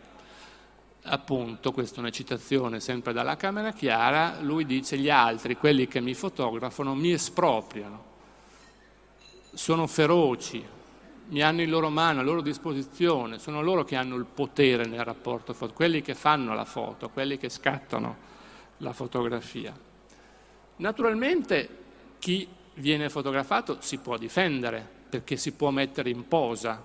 appunto, 1.03 1.71
questa 1.71 1.97
è 1.97 1.99
una 1.99 2.09
citazione 2.09 2.79
sempre 2.79 3.13
dalla 3.13 3.37
Camera 3.37 3.71
Chiara, 3.71 4.39
lui 4.41 4.65
dice 4.65 4.97
gli 4.97 5.09
altri, 5.09 5.55
quelli 5.55 5.87
che 5.87 6.01
mi 6.01 6.13
fotografano, 6.13 6.93
mi 6.93 7.13
espropriano, 7.13 8.03
sono 9.53 9.87
feroci, 9.87 10.63
mi 11.33 11.41
hanno 11.41 11.63
in 11.63 11.69
loro 11.71 11.89
mano, 11.89 12.19
a 12.19 12.23
loro 12.23 12.41
disposizione, 12.41 13.39
sono 13.39 13.63
loro 13.63 13.83
che 13.83 13.95
hanno 13.95 14.15
il 14.15 14.25
potere 14.25 14.85
nel 14.85 15.03
rapporto 15.03 15.55
quelli 15.73 16.03
che 16.03 16.13
fanno 16.13 16.53
la 16.53 16.63
foto, 16.63 17.09
quelli 17.09 17.39
che 17.39 17.49
scattano 17.49 18.17
la 18.77 18.93
fotografia. 18.93 19.75
Naturalmente 20.75 21.69
chi 22.19 22.47
viene 22.75 23.09
fotografato 23.09 23.77
si 23.79 23.97
può 23.97 24.15
difendere 24.17 24.87
perché 25.09 25.35
si 25.35 25.53
può 25.53 25.71
mettere 25.71 26.11
in 26.11 26.27
posa. 26.27 26.83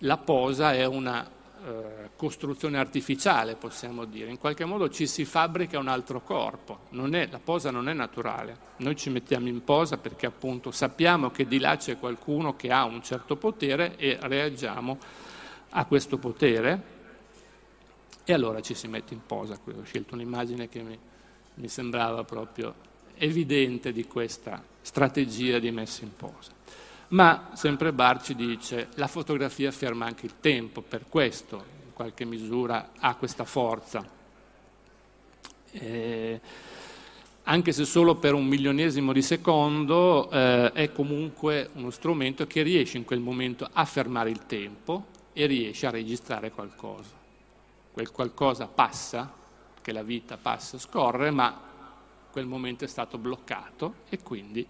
La 0.00 0.18
posa 0.18 0.74
è 0.74 0.84
una 0.84 1.26
eh, 1.66 2.10
costruzione 2.14 2.78
artificiale, 2.78 3.56
possiamo 3.56 4.04
dire. 4.04 4.30
In 4.30 4.38
qualche 4.38 4.64
modo 4.64 4.88
ci 4.88 5.08
si 5.08 5.24
fabbrica 5.24 5.80
un 5.80 5.88
altro 5.88 6.20
corpo. 6.20 6.82
È, 6.90 7.28
la 7.28 7.40
posa 7.42 7.72
non 7.72 7.88
è 7.88 7.92
naturale. 7.92 8.56
Noi 8.76 8.94
ci 8.94 9.10
mettiamo 9.10 9.48
in 9.48 9.64
posa 9.64 9.98
perché 9.98 10.26
appunto 10.26 10.70
sappiamo 10.70 11.32
che 11.32 11.48
di 11.48 11.58
là 11.58 11.76
c'è 11.76 11.98
qualcuno 11.98 12.54
che 12.54 12.70
ha 12.70 12.84
un 12.84 13.02
certo 13.02 13.34
potere 13.34 13.96
e 13.96 14.16
reagiamo 14.20 14.98
a 15.70 15.84
questo 15.86 16.18
potere 16.18 16.94
e 18.22 18.32
allora 18.32 18.60
ci 18.60 18.74
si 18.74 18.86
mette 18.86 19.14
in 19.14 19.26
posa. 19.26 19.58
Ho 19.64 19.82
scelto 19.82 20.14
un'immagine 20.14 20.68
che 20.68 20.82
mi, 20.82 20.96
mi 21.54 21.68
sembrava 21.68 22.22
proprio 22.22 22.74
evidente 23.16 23.92
di 23.92 24.06
questa 24.06 24.62
strategia 24.82 25.58
di 25.58 25.72
messa 25.72 26.04
in 26.04 26.14
posa. 26.14 26.55
Ma 27.08 27.50
sempre 27.54 27.92
Bar 27.92 28.20
ci 28.20 28.34
dice 28.34 28.88
la 28.94 29.06
fotografia 29.06 29.70
ferma 29.70 30.06
anche 30.06 30.26
il 30.26 30.40
tempo, 30.40 30.82
per 30.82 31.06
questo 31.08 31.64
in 31.84 31.92
qualche 31.92 32.24
misura 32.24 32.90
ha 32.98 33.14
questa 33.14 33.44
forza. 33.44 34.04
Eh, 35.70 36.40
anche 37.44 37.72
se 37.72 37.84
solo 37.84 38.16
per 38.16 38.34
un 38.34 38.44
milionesimo 38.44 39.12
di 39.12 39.22
secondo, 39.22 40.28
eh, 40.30 40.72
è 40.72 40.90
comunque 40.90 41.70
uno 41.74 41.90
strumento 41.90 42.44
che 42.48 42.62
riesce 42.62 42.96
in 42.96 43.04
quel 43.04 43.20
momento 43.20 43.68
a 43.72 43.84
fermare 43.84 44.30
il 44.30 44.44
tempo 44.46 45.06
e 45.32 45.46
riesce 45.46 45.86
a 45.86 45.90
registrare 45.90 46.50
qualcosa. 46.50 47.14
Quel 47.92 48.10
qualcosa 48.10 48.66
passa, 48.66 49.32
che 49.80 49.92
la 49.92 50.02
vita 50.02 50.36
passa, 50.36 50.76
scorre, 50.76 51.30
ma 51.30 51.56
quel 52.32 52.46
momento 52.46 52.82
è 52.82 52.88
stato 52.88 53.16
bloccato 53.16 53.94
e 54.08 54.18
quindi 54.18 54.66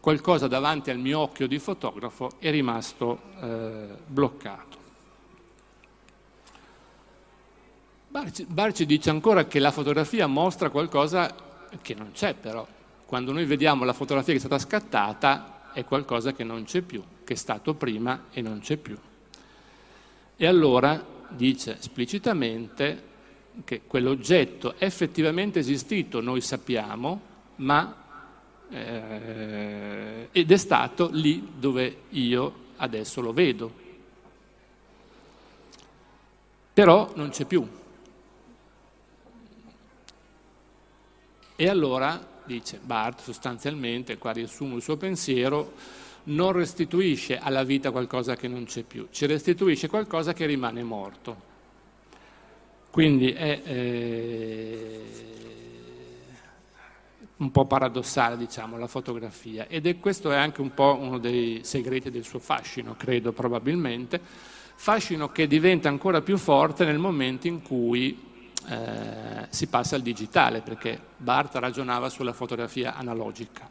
qualcosa 0.00 0.46
davanti 0.46 0.90
al 0.90 0.98
mio 0.98 1.18
occhio 1.20 1.46
di 1.46 1.58
fotografo 1.58 2.32
è 2.38 2.50
rimasto 2.50 3.20
eh, 3.40 3.86
bloccato. 4.06 4.76
Barci, 8.08 8.46
Barci 8.48 8.86
dice 8.86 9.10
ancora 9.10 9.46
che 9.46 9.58
la 9.58 9.70
fotografia 9.70 10.26
mostra 10.26 10.70
qualcosa 10.70 11.34
che 11.82 11.94
non 11.94 12.12
c'è 12.12 12.34
però. 12.34 12.66
Quando 13.04 13.32
noi 13.32 13.44
vediamo 13.44 13.84
la 13.84 13.92
fotografia 13.92 14.32
che 14.32 14.38
è 14.38 14.42
stata 14.42 14.58
scattata 14.58 15.70
è 15.72 15.84
qualcosa 15.84 16.32
che 16.32 16.44
non 16.44 16.64
c'è 16.64 16.80
più, 16.80 17.02
che 17.24 17.34
è 17.34 17.36
stato 17.36 17.74
prima 17.74 18.24
e 18.30 18.40
non 18.40 18.60
c'è 18.60 18.76
più. 18.76 18.96
E 20.36 20.46
allora 20.46 21.04
dice 21.28 21.76
esplicitamente 21.78 23.04
che 23.64 23.82
quell'oggetto 23.86 24.74
è 24.78 24.84
effettivamente 24.84 25.58
esistito, 25.58 26.20
noi 26.20 26.40
sappiamo, 26.40 27.20
ma 27.56 28.07
eh, 28.70 30.28
ed 30.30 30.50
è 30.50 30.56
stato 30.56 31.08
lì 31.12 31.52
dove 31.56 32.02
io 32.10 32.66
adesso 32.76 33.20
lo 33.20 33.32
vedo. 33.32 33.86
Però 36.72 37.12
non 37.16 37.30
c'è 37.30 37.44
più. 37.44 37.66
E 41.56 41.68
allora 41.68 42.24
dice 42.44 42.78
Barth 42.82 43.20
sostanzialmente, 43.20 44.16
qua 44.16 44.30
riassumo 44.30 44.76
il 44.76 44.82
suo 44.82 44.96
pensiero, 44.96 45.72
non 46.24 46.52
restituisce 46.52 47.38
alla 47.38 47.64
vita 47.64 47.90
qualcosa 47.90 48.36
che 48.36 48.48
non 48.48 48.64
c'è 48.64 48.82
più, 48.82 49.08
ci 49.10 49.26
restituisce 49.26 49.88
qualcosa 49.88 50.32
che 50.32 50.46
rimane 50.46 50.82
morto. 50.82 51.46
Quindi 52.90 53.32
è 53.32 53.60
eh, 53.64 55.04
un 57.38 57.50
po' 57.50 57.66
paradossale, 57.66 58.36
diciamo, 58.36 58.78
la 58.78 58.86
fotografia. 58.86 59.66
Ed 59.68 59.86
è, 59.86 59.98
questo 59.98 60.30
è 60.30 60.36
anche 60.36 60.60
un 60.60 60.74
po' 60.74 60.96
uno 61.00 61.18
dei 61.18 61.60
segreti 61.62 62.10
del 62.10 62.24
suo 62.24 62.38
fascino, 62.38 62.94
credo 62.96 63.32
probabilmente, 63.32 64.20
fascino 64.20 65.30
che 65.30 65.46
diventa 65.46 65.88
ancora 65.88 66.20
più 66.20 66.36
forte 66.36 66.84
nel 66.84 66.98
momento 66.98 67.46
in 67.46 67.62
cui 67.62 68.26
eh, 68.68 69.46
si 69.50 69.66
passa 69.68 69.96
al 69.96 70.02
digitale, 70.02 70.62
perché 70.62 71.00
Barth 71.16 71.54
ragionava 71.56 72.08
sulla 72.08 72.32
fotografia 72.32 72.96
analogica, 72.96 73.68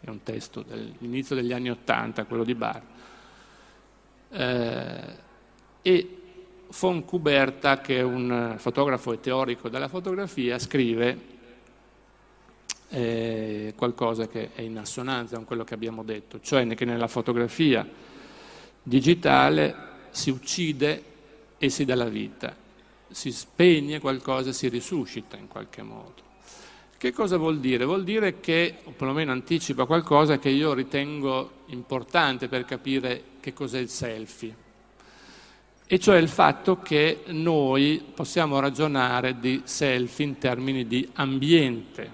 è 0.00 0.10
un 0.10 0.22
testo 0.22 0.62
dell'inizio 0.62 1.34
degli 1.34 1.52
anni 1.52 1.70
Ottanta, 1.70 2.24
quello 2.24 2.44
di 2.44 2.54
Barth. 2.54 2.86
Eh, 4.30 5.26
e 5.80 6.18
von 6.78 7.04
Kuberta, 7.06 7.80
che 7.80 7.98
è 7.98 8.02
un 8.02 8.56
fotografo 8.58 9.14
e 9.14 9.20
teorico 9.20 9.70
della 9.70 9.88
fotografia, 9.88 10.58
scrive 10.58 11.36
eh, 12.90 13.74
qualcosa 13.76 14.26
che 14.26 14.50
è 14.54 14.62
in 14.62 14.78
assonanza 14.78 15.36
con 15.36 15.44
quello 15.44 15.64
che 15.64 15.74
abbiamo 15.74 16.02
detto, 16.02 16.40
cioè 16.40 16.66
che 16.74 16.84
nella 16.84 17.08
fotografia 17.08 17.86
digitale 18.82 19.74
si 20.10 20.30
uccide 20.30 21.02
e 21.58 21.68
si 21.68 21.84
dà 21.84 21.94
la 21.94 22.08
vita, 22.08 22.54
si 23.10 23.32
spegne 23.32 24.00
qualcosa, 24.00 24.52
si 24.52 24.68
risuscita 24.68 25.36
in 25.36 25.48
qualche 25.48 25.82
modo. 25.82 26.26
Che 26.96 27.12
cosa 27.12 27.36
vuol 27.36 27.60
dire? 27.60 27.84
Vuol 27.84 28.02
dire 28.02 28.40
che, 28.40 28.78
o 28.84 28.90
perlomeno 28.90 29.30
anticipa 29.30 29.84
qualcosa 29.84 30.38
che 30.38 30.48
io 30.48 30.72
ritengo 30.72 31.64
importante 31.66 32.48
per 32.48 32.64
capire 32.64 33.22
che 33.40 33.52
cos'è 33.52 33.78
il 33.78 33.88
selfie 33.88 34.66
e 35.90 35.98
cioè 35.98 36.18
il 36.18 36.28
fatto 36.28 36.80
che 36.82 37.22
noi 37.28 38.04
possiamo 38.14 38.60
ragionare 38.60 39.38
di 39.38 39.62
selfie 39.64 40.26
in 40.26 40.36
termini 40.36 40.86
di 40.86 41.08
ambiente, 41.14 42.10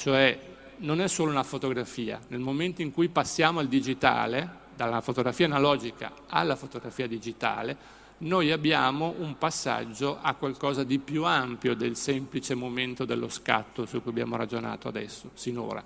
cioè 0.00 0.48
non 0.78 1.02
è 1.02 1.08
solo 1.08 1.30
una 1.30 1.42
fotografia, 1.42 2.18
nel 2.28 2.40
momento 2.40 2.80
in 2.80 2.90
cui 2.90 3.10
passiamo 3.10 3.60
al 3.60 3.68
digitale, 3.68 4.58
dalla 4.74 5.02
fotografia 5.02 5.44
analogica 5.44 6.12
alla 6.28 6.56
fotografia 6.56 7.06
digitale, 7.06 7.76
noi 8.18 8.50
abbiamo 8.50 9.14
un 9.18 9.36
passaggio 9.36 10.18
a 10.22 10.32
qualcosa 10.32 10.84
di 10.84 10.98
più 10.98 11.24
ampio 11.24 11.74
del 11.74 11.96
semplice 11.96 12.54
momento 12.54 13.04
dello 13.04 13.28
scatto 13.28 13.84
su 13.84 14.00
cui 14.00 14.10
abbiamo 14.10 14.36
ragionato 14.36 14.88
adesso, 14.88 15.32
sinora, 15.34 15.84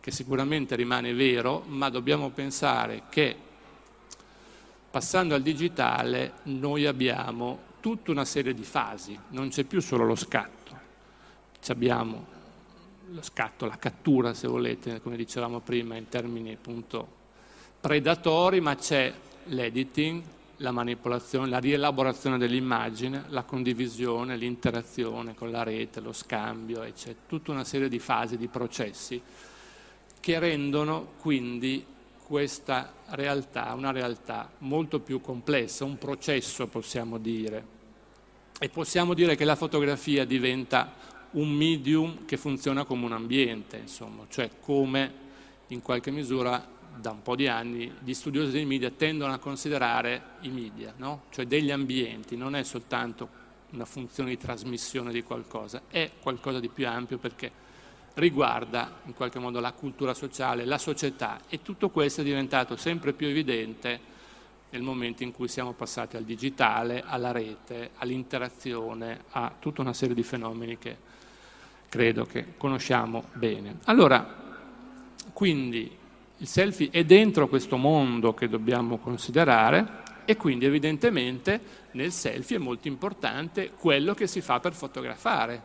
che 0.00 0.10
sicuramente 0.10 0.74
rimane 0.74 1.12
vero, 1.12 1.64
ma 1.66 1.90
dobbiamo 1.90 2.30
pensare 2.30 3.02
che 3.10 3.36
Passando 4.94 5.34
al 5.34 5.42
digitale 5.42 6.34
noi 6.44 6.86
abbiamo 6.86 7.58
tutta 7.80 8.12
una 8.12 8.24
serie 8.24 8.54
di 8.54 8.62
fasi, 8.62 9.18
non 9.30 9.48
c'è 9.48 9.64
più 9.64 9.80
solo 9.80 10.04
lo 10.04 10.14
scatto, 10.14 10.78
abbiamo 11.66 12.33
lo 13.14 13.22
scatto, 13.22 13.66
la 13.66 13.78
cattura 13.78 14.34
se 14.34 14.48
volete, 14.48 15.00
come 15.00 15.16
dicevamo 15.16 15.60
prima 15.60 15.96
in 15.96 16.08
termini 16.08 16.52
appunto 16.52 17.22
predatori, 17.80 18.60
ma 18.60 18.74
c'è 18.74 19.12
l'editing, 19.44 20.22
la 20.58 20.72
manipolazione, 20.72 21.48
la 21.48 21.58
rielaborazione 21.58 22.38
dell'immagine, 22.38 23.26
la 23.28 23.44
condivisione, 23.44 24.36
l'interazione 24.36 25.34
con 25.34 25.52
la 25.52 25.62
rete, 25.62 26.00
lo 26.00 26.12
scambio, 26.12 26.82
e 26.82 26.92
c'è 26.92 27.14
tutta 27.28 27.52
una 27.52 27.62
serie 27.62 27.88
di 27.88 28.00
fasi, 28.00 28.36
di 28.36 28.48
processi 28.48 29.22
che 30.18 30.38
rendono 30.38 31.12
quindi 31.20 31.84
questa 32.26 32.94
realtà, 33.10 33.74
una 33.74 33.92
realtà 33.92 34.50
molto 34.58 34.98
più 34.98 35.20
complessa, 35.20 35.84
un 35.84 35.98
processo 35.98 36.66
possiamo 36.66 37.18
dire. 37.18 37.72
E 38.58 38.68
possiamo 38.70 39.14
dire 39.14 39.36
che 39.36 39.44
la 39.44 39.56
fotografia 39.56 40.24
diventa 40.24 41.03
un 41.34 41.50
medium 41.50 42.24
che 42.24 42.36
funziona 42.36 42.84
come 42.84 43.04
un 43.04 43.12
ambiente, 43.12 43.76
insomma, 43.76 44.24
cioè 44.28 44.50
come 44.60 45.22
in 45.68 45.80
qualche 45.80 46.10
misura 46.10 46.72
da 46.96 47.10
un 47.10 47.22
po' 47.22 47.34
di 47.34 47.48
anni 47.48 47.92
gli 48.02 48.14
studiosi 48.14 48.52
dei 48.52 48.64
media 48.64 48.90
tendono 48.90 49.32
a 49.32 49.38
considerare 49.38 50.22
i 50.42 50.48
media, 50.48 50.94
no? 50.96 51.24
cioè 51.30 51.46
degli 51.46 51.70
ambienti, 51.70 52.36
non 52.36 52.54
è 52.54 52.62
soltanto 52.62 53.42
una 53.70 53.84
funzione 53.84 54.30
di 54.30 54.38
trasmissione 54.38 55.10
di 55.12 55.22
qualcosa, 55.22 55.82
è 55.88 56.10
qualcosa 56.20 56.60
di 56.60 56.68
più 56.68 56.86
ampio 56.86 57.18
perché 57.18 57.62
riguarda 58.14 59.00
in 59.06 59.14
qualche 59.14 59.40
modo 59.40 59.58
la 59.58 59.72
cultura 59.72 60.14
sociale, 60.14 60.64
la 60.64 60.78
società 60.78 61.40
e 61.48 61.62
tutto 61.62 61.90
questo 61.90 62.20
è 62.20 62.24
diventato 62.24 62.76
sempre 62.76 63.12
più 63.12 63.26
evidente 63.26 64.12
nel 64.70 64.82
momento 64.82 65.24
in 65.24 65.32
cui 65.32 65.48
siamo 65.48 65.72
passati 65.72 66.16
al 66.16 66.24
digitale, 66.24 67.02
alla 67.04 67.32
rete, 67.32 67.90
all'interazione, 67.96 69.24
a 69.30 69.52
tutta 69.58 69.80
una 69.80 69.92
serie 69.92 70.14
di 70.14 70.22
fenomeni 70.22 70.78
che 70.78 70.96
credo 71.94 72.24
che 72.24 72.54
conosciamo 72.56 73.26
bene. 73.34 73.76
Allora, 73.84 74.42
quindi 75.32 75.96
il 76.38 76.46
selfie 76.48 76.88
è 76.90 77.04
dentro 77.04 77.46
questo 77.46 77.76
mondo 77.76 78.34
che 78.34 78.48
dobbiamo 78.48 78.98
considerare 78.98 80.02
e 80.24 80.36
quindi 80.36 80.64
evidentemente 80.64 81.60
nel 81.92 82.10
selfie 82.10 82.56
è 82.56 82.58
molto 82.58 82.88
importante 82.88 83.70
quello 83.78 84.12
che 84.12 84.26
si 84.26 84.40
fa 84.40 84.58
per 84.58 84.74
fotografare, 84.74 85.62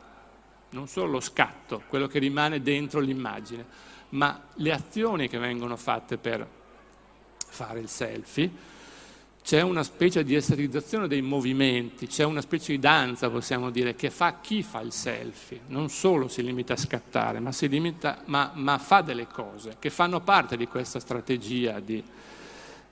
non 0.69 0.87
solo 0.87 1.13
lo 1.13 1.19
scatto, 1.19 1.81
quello 1.87 2.05
che 2.05 2.19
rimane 2.19 2.61
dentro 2.61 2.99
l'immagine, 2.99 3.65
ma 4.09 4.39
le 4.53 4.71
azioni 4.71 5.27
che 5.27 5.39
vengono 5.39 5.77
fatte 5.77 6.19
per 6.19 6.47
fare 7.37 7.79
il 7.79 7.89
selfie. 7.89 8.77
C'è 9.41 9.61
una 9.61 9.83
specie 9.83 10.23
di 10.23 10.35
esterilizzazione 10.35 11.07
dei 11.07 11.21
movimenti, 11.21 12.05
c'è 12.05 12.23
una 12.23 12.41
specie 12.41 12.73
di 12.73 12.79
danza, 12.79 13.29
possiamo 13.29 13.71
dire, 13.71 13.95
che 13.95 14.09
fa 14.11 14.39
chi 14.41 14.61
fa 14.61 14.81
il 14.81 14.91
selfie. 14.91 15.61
Non 15.67 15.89
solo 15.89 16.27
si 16.27 16.43
limita 16.43 16.73
a 16.73 16.77
scattare, 16.77 17.39
ma, 17.39 17.51
limita, 17.61 18.21
ma, 18.25 18.51
ma 18.53 18.77
fa 18.77 19.01
delle 19.01 19.27
cose 19.27 19.77
che 19.79 19.89
fanno 19.89 20.21
parte 20.21 20.55
di 20.55 20.67
questa 20.67 20.99
strategia 20.99 21.79
di, 21.79 22.03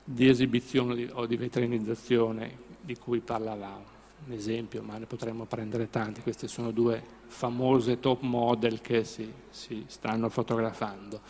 di 0.04 0.28
esibizione 0.28 1.10
o 1.12 1.26
di 1.28 1.38
veterinizzazione 1.38 2.66
di 2.82 2.98
cui 2.98 3.20
parlavamo 3.20 3.96
un 4.26 4.34
esempio, 4.34 4.82
ma 4.82 4.98
ne 4.98 5.06
potremmo 5.06 5.46
prendere 5.46 5.90
tanti. 5.90 6.22
Queste 6.22 6.48
sono 6.48 6.72
due 6.72 7.02
famose 7.28 8.00
top 8.00 8.22
model 8.22 8.82
che 8.82 9.04
si, 9.04 9.32
si 9.50 9.86
stanno 9.88 10.30
fotografando. 10.30 11.22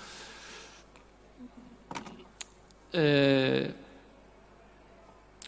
Eh, 2.90 3.74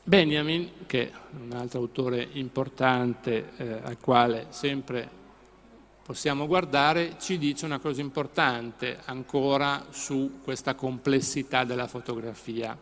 Benjamin, 0.10 0.72
che 0.88 1.12
è 1.12 1.14
un 1.40 1.52
altro 1.52 1.82
autore 1.82 2.30
importante 2.32 3.52
eh, 3.58 3.80
al 3.84 4.00
quale 4.00 4.48
sempre 4.50 5.08
possiamo 6.02 6.48
guardare, 6.48 7.18
ci 7.20 7.38
dice 7.38 7.66
una 7.66 7.78
cosa 7.78 8.02
importante 8.02 9.02
ancora 9.06 9.86
su 9.92 10.40
questa 10.44 10.74
complessità 10.74 11.64
della 11.64 11.86
fotografia. 11.86 12.76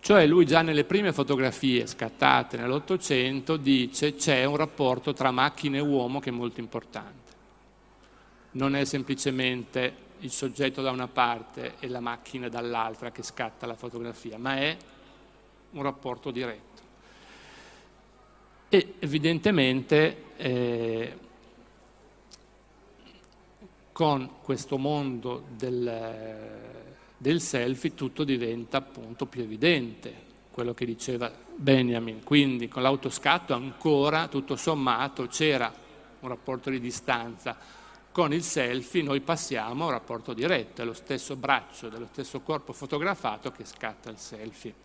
Cioè 0.00 0.26
lui 0.26 0.44
già 0.44 0.60
nelle 0.60 0.84
prime 0.84 1.14
fotografie 1.14 1.86
scattate 1.86 2.58
nell'Ottocento 2.58 3.56
dice 3.56 4.16
c'è 4.16 4.44
un 4.44 4.56
rapporto 4.56 5.14
tra 5.14 5.30
macchina 5.30 5.78
e 5.78 5.80
uomo 5.80 6.20
che 6.20 6.28
è 6.28 6.32
molto 6.32 6.60
importante. 6.60 7.32
Non 8.50 8.76
è 8.76 8.84
semplicemente 8.84 9.94
il 10.18 10.30
soggetto 10.30 10.82
da 10.82 10.90
una 10.90 11.08
parte 11.08 11.76
e 11.78 11.88
la 11.88 12.00
macchina 12.00 12.50
dall'altra 12.50 13.10
che 13.10 13.22
scatta 13.22 13.64
la 13.64 13.76
fotografia, 13.76 14.36
ma 14.36 14.56
è 14.56 14.76
un 15.74 15.82
rapporto 15.82 16.30
diretto. 16.30 16.82
E 18.68 18.94
evidentemente 18.98 20.22
eh, 20.36 21.18
con 23.92 24.30
questo 24.42 24.76
mondo 24.78 25.44
del 25.50 26.72
del 27.24 27.40
selfie 27.40 27.94
tutto 27.94 28.22
diventa 28.22 28.76
appunto 28.76 29.24
più 29.24 29.40
evidente, 29.40 30.12
quello 30.50 30.74
che 30.74 30.84
diceva 30.84 31.32
Benjamin. 31.56 32.22
Quindi 32.22 32.68
con 32.68 32.82
l'autoscatto 32.82 33.54
ancora, 33.54 34.28
tutto 34.28 34.56
sommato, 34.56 35.26
c'era 35.26 35.72
un 36.20 36.28
rapporto 36.28 36.68
di 36.68 36.78
distanza. 36.78 37.56
Con 38.12 38.34
il 38.34 38.42
selfie 38.42 39.02
noi 39.02 39.20
passiamo 39.20 39.84
a 39.84 39.86
un 39.86 39.92
rapporto 39.92 40.34
diretto, 40.34 40.82
è 40.82 40.84
lo 40.84 40.92
stesso 40.92 41.34
braccio 41.34 41.88
dello 41.88 42.08
stesso 42.12 42.40
corpo 42.40 42.74
fotografato 42.74 43.50
che 43.52 43.64
scatta 43.64 44.10
il 44.10 44.18
selfie. 44.18 44.83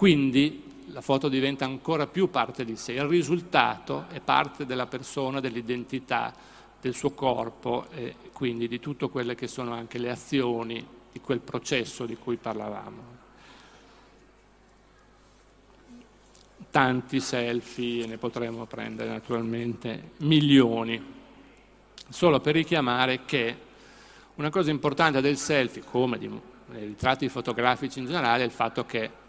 Quindi 0.00 0.86
la 0.92 1.02
foto 1.02 1.28
diventa 1.28 1.66
ancora 1.66 2.06
più 2.06 2.30
parte 2.30 2.64
di 2.64 2.74
sé, 2.74 2.92
il 2.92 3.04
risultato 3.04 4.06
è 4.08 4.20
parte 4.20 4.64
della 4.64 4.86
persona, 4.86 5.40
dell'identità, 5.40 6.32
del 6.80 6.94
suo 6.94 7.10
corpo 7.10 7.84
e 7.90 8.14
quindi 8.32 8.66
di 8.66 8.80
tutte 8.80 9.10
quelle 9.10 9.34
che 9.34 9.46
sono 9.46 9.74
anche 9.74 9.98
le 9.98 10.08
azioni 10.08 10.82
di 11.12 11.20
quel 11.20 11.40
processo 11.40 12.06
di 12.06 12.16
cui 12.16 12.36
parlavamo. 12.38 13.02
Tanti 16.70 17.20
selfie, 17.20 18.06
ne 18.06 18.16
potremmo 18.16 18.64
prendere 18.64 19.10
naturalmente 19.10 20.12
milioni. 20.20 20.98
solo 22.08 22.40
per 22.40 22.54
richiamare 22.54 23.26
che 23.26 23.54
una 24.36 24.48
cosa 24.48 24.70
importante 24.70 25.20
del 25.20 25.36
selfie, 25.36 25.84
come 25.84 26.16
nei 26.16 26.86
ritratti 26.86 27.28
fotografici 27.28 27.98
in 27.98 28.06
generale, 28.06 28.44
è 28.44 28.46
il 28.46 28.50
fatto 28.50 28.86
che 28.86 29.19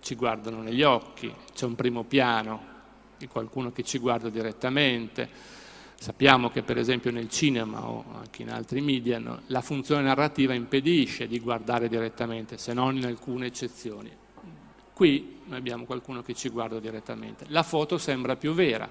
ci 0.00 0.14
guardano 0.14 0.62
negli 0.62 0.82
occhi, 0.82 1.32
c'è 1.52 1.64
un 1.64 1.74
primo 1.74 2.04
piano 2.04 2.74
di 3.18 3.26
qualcuno 3.28 3.72
che 3.72 3.82
ci 3.82 3.98
guarda 3.98 4.28
direttamente. 4.28 5.28
Sappiamo 5.98 6.50
che 6.50 6.62
per 6.62 6.76
esempio 6.76 7.10
nel 7.10 7.28
cinema 7.30 7.88
o 7.88 8.04
anche 8.14 8.42
in 8.42 8.50
altri 8.50 8.80
media 8.82 9.18
no, 9.18 9.40
la 9.46 9.62
funzione 9.62 10.02
narrativa 10.02 10.52
impedisce 10.52 11.26
di 11.26 11.40
guardare 11.40 11.88
direttamente, 11.88 12.58
se 12.58 12.74
non 12.74 12.96
in 12.96 13.06
alcune 13.06 13.46
eccezioni. 13.46 14.10
Qui 14.92 15.40
noi 15.46 15.58
abbiamo 15.58 15.84
qualcuno 15.84 16.22
che 16.22 16.34
ci 16.34 16.48
guarda 16.50 16.78
direttamente. 16.78 17.46
La 17.48 17.62
foto 17.62 17.98
sembra 17.98 18.36
più 18.36 18.52
vera 18.52 18.88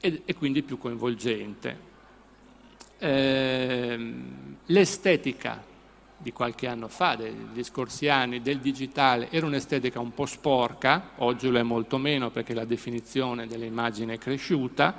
e, 0.00 0.22
e 0.24 0.34
quindi 0.34 0.62
più 0.62 0.78
coinvolgente. 0.78 1.90
Eh, 2.98 4.14
l'estetica 4.66 5.62
di 6.22 6.32
qualche 6.32 6.68
anno 6.68 6.86
fa, 6.86 7.16
degli 7.16 7.64
scorsi 7.64 8.08
anni, 8.08 8.40
del 8.40 8.60
digitale, 8.60 9.28
era 9.30 9.44
un'estetica 9.44 9.98
un 9.98 10.14
po' 10.14 10.24
sporca, 10.24 11.10
oggi 11.16 11.50
lo 11.50 11.58
è 11.58 11.62
molto 11.62 11.98
meno 11.98 12.30
perché 12.30 12.54
la 12.54 12.64
definizione 12.64 13.48
dell'immagine 13.48 14.14
è 14.14 14.18
cresciuta, 14.18 14.94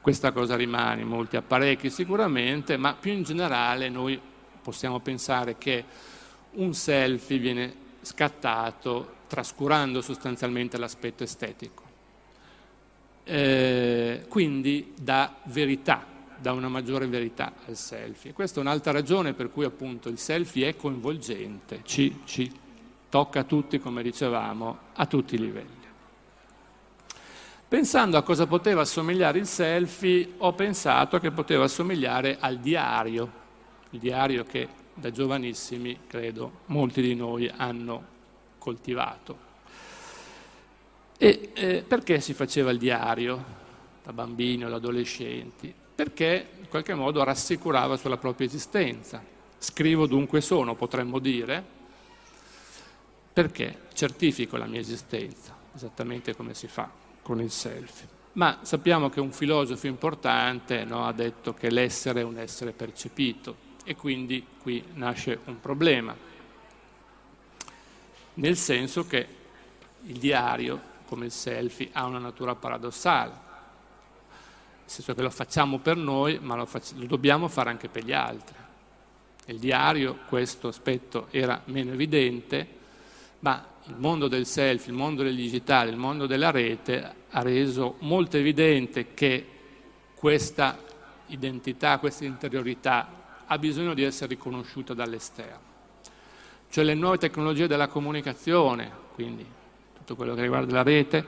questa 0.00 0.30
cosa 0.30 0.54
rimane 0.54 1.02
in 1.02 1.08
molti 1.08 1.36
apparecchi 1.36 1.90
sicuramente, 1.90 2.76
ma 2.76 2.94
più 2.94 3.12
in 3.12 3.24
generale 3.24 3.88
noi 3.88 4.20
possiamo 4.62 5.00
pensare 5.00 5.58
che 5.58 5.84
un 6.52 6.72
selfie 6.72 7.38
viene 7.38 7.74
scattato 8.02 9.14
trascurando 9.26 10.00
sostanzialmente 10.02 10.78
l'aspetto 10.78 11.24
estetico. 11.24 11.82
Eh, 13.24 14.26
quindi 14.28 14.92
dà 15.00 15.34
verità 15.44 16.12
dà 16.44 16.52
una 16.52 16.68
maggiore 16.68 17.06
verità 17.06 17.54
al 17.66 17.74
selfie. 17.74 18.34
Questa 18.34 18.58
è 18.58 18.62
un'altra 18.62 18.92
ragione 18.92 19.32
per 19.32 19.50
cui 19.50 19.64
appunto 19.64 20.10
il 20.10 20.18
selfie 20.18 20.68
è 20.68 20.76
coinvolgente, 20.76 21.80
ci, 21.84 22.20
ci 22.26 22.52
tocca 23.08 23.40
a 23.40 23.44
tutti, 23.44 23.78
come 23.78 24.02
dicevamo, 24.02 24.78
a 24.92 25.06
tutti 25.06 25.36
i 25.36 25.38
livelli. 25.38 25.82
Pensando 27.66 28.18
a 28.18 28.22
cosa 28.22 28.46
poteva 28.46 28.82
assomigliare 28.82 29.38
il 29.38 29.46
selfie, 29.46 30.34
ho 30.36 30.52
pensato 30.52 31.18
che 31.18 31.30
poteva 31.30 31.64
assomigliare 31.64 32.36
al 32.38 32.58
diario, 32.58 33.32
il 33.90 33.98
diario 33.98 34.44
che 34.44 34.68
da 34.92 35.10
giovanissimi, 35.10 36.00
credo, 36.06 36.60
molti 36.66 37.00
di 37.00 37.14
noi 37.14 37.50
hanno 37.56 38.04
coltivato. 38.58 39.38
E 41.16 41.52
eh, 41.54 41.84
perché 41.88 42.20
si 42.20 42.34
faceva 42.34 42.70
il 42.70 42.76
diario 42.76 43.42
da 44.04 44.12
bambini 44.12 44.66
o 44.66 44.68
da 44.68 44.76
adolescenti? 44.76 45.74
Perché 45.94 46.48
in 46.58 46.68
qualche 46.68 46.94
modo 46.94 47.22
rassicurava 47.22 47.96
sulla 47.96 48.16
propria 48.16 48.46
esistenza. 48.46 49.22
Scrivo 49.58 50.06
dunque 50.06 50.40
sono, 50.40 50.74
potremmo 50.74 51.18
dire, 51.18 51.64
perché 53.32 53.82
certifico 53.94 54.56
la 54.56 54.66
mia 54.66 54.80
esistenza, 54.80 55.56
esattamente 55.74 56.34
come 56.34 56.54
si 56.54 56.66
fa 56.66 56.90
con 57.22 57.40
il 57.40 57.50
selfie. 57.50 58.08
Ma 58.32 58.58
sappiamo 58.62 59.08
che 59.08 59.20
un 59.20 59.32
filosofo 59.32 59.86
importante 59.86 60.84
no, 60.84 61.06
ha 61.06 61.12
detto 61.12 61.54
che 61.54 61.70
l'essere 61.70 62.20
è 62.20 62.24
un 62.24 62.38
essere 62.38 62.72
percepito 62.72 63.72
e 63.84 63.94
quindi 63.94 64.44
qui 64.60 64.82
nasce 64.94 65.38
un 65.44 65.60
problema, 65.60 66.16
nel 68.34 68.56
senso 68.56 69.06
che 69.06 69.26
il 70.02 70.18
diario, 70.18 70.80
come 71.06 71.26
il 71.26 71.30
selfie, 71.30 71.90
ha 71.92 72.04
una 72.06 72.18
natura 72.18 72.56
paradossale 72.56 73.43
nel 74.84 74.92
senso 74.92 75.14
che 75.14 75.22
lo 75.22 75.30
facciamo 75.30 75.78
per 75.78 75.96
noi, 75.96 76.38
ma 76.42 76.56
lo, 76.56 76.66
facciamo, 76.66 77.00
lo 77.00 77.06
dobbiamo 77.06 77.48
fare 77.48 77.70
anche 77.70 77.88
per 77.88 78.04
gli 78.04 78.12
altri. 78.12 78.54
Nel 79.46 79.58
diario 79.58 80.18
questo 80.28 80.68
aspetto 80.68 81.28
era 81.30 81.60
meno 81.66 81.92
evidente, 81.92 82.66
ma 83.40 83.64
il 83.86 83.96
mondo 83.96 84.28
del 84.28 84.44
selfie, 84.44 84.92
il 84.92 84.98
mondo 84.98 85.22
del 85.22 85.34
digitale, 85.34 85.90
il 85.90 85.96
mondo 85.96 86.26
della 86.26 86.50
rete 86.50 87.14
ha 87.30 87.42
reso 87.42 87.96
molto 88.00 88.36
evidente 88.36 89.14
che 89.14 89.46
questa 90.14 90.78
identità, 91.28 91.98
questa 91.98 92.24
interiorità 92.24 93.42
ha 93.46 93.58
bisogno 93.58 93.94
di 93.94 94.02
essere 94.02 94.34
riconosciuta 94.34 94.92
dall'esterno. 94.92 95.72
Cioè 96.68 96.84
le 96.84 96.94
nuove 96.94 97.18
tecnologie 97.18 97.66
della 97.66 97.88
comunicazione, 97.88 98.90
quindi 99.14 99.46
tutto 99.96 100.14
quello 100.14 100.34
che 100.34 100.42
riguarda 100.42 100.74
la 100.74 100.82
rete, 100.82 101.24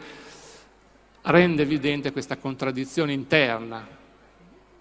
rende 1.26 1.62
evidente 1.62 2.12
questa 2.12 2.36
contraddizione 2.36 3.12
interna. 3.12 3.86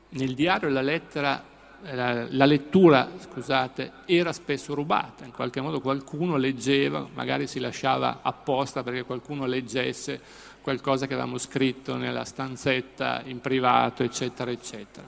Nel 0.10 0.34
diario 0.34 0.70
la, 0.70 0.82
lettera, 0.82 1.44
la, 1.82 2.28
la 2.30 2.46
lettura 2.46 3.10
scusate, 3.18 3.92
era 4.06 4.32
spesso 4.32 4.74
rubata, 4.74 5.26
in 5.26 5.32
qualche 5.32 5.62
modo 5.62 5.82
qualcuno 5.82 6.38
leggeva, 6.38 7.08
magari 7.14 7.48
si 7.48 7.60
lasciava 7.60 8.20
apposta 8.22 8.84
perché 8.84 9.04
qualcuno 9.04 9.46
leggesse 9.46 10.22
qualcosa 10.62 11.06
che 11.06 11.14
avevamo 11.14 11.38
scritto 11.38 11.96
nella 11.96 12.26
stanzetta 12.26 13.22
in 13.26 13.40
privato, 13.40 14.04
eccetera, 14.04 14.52
eccetera. 14.52 15.08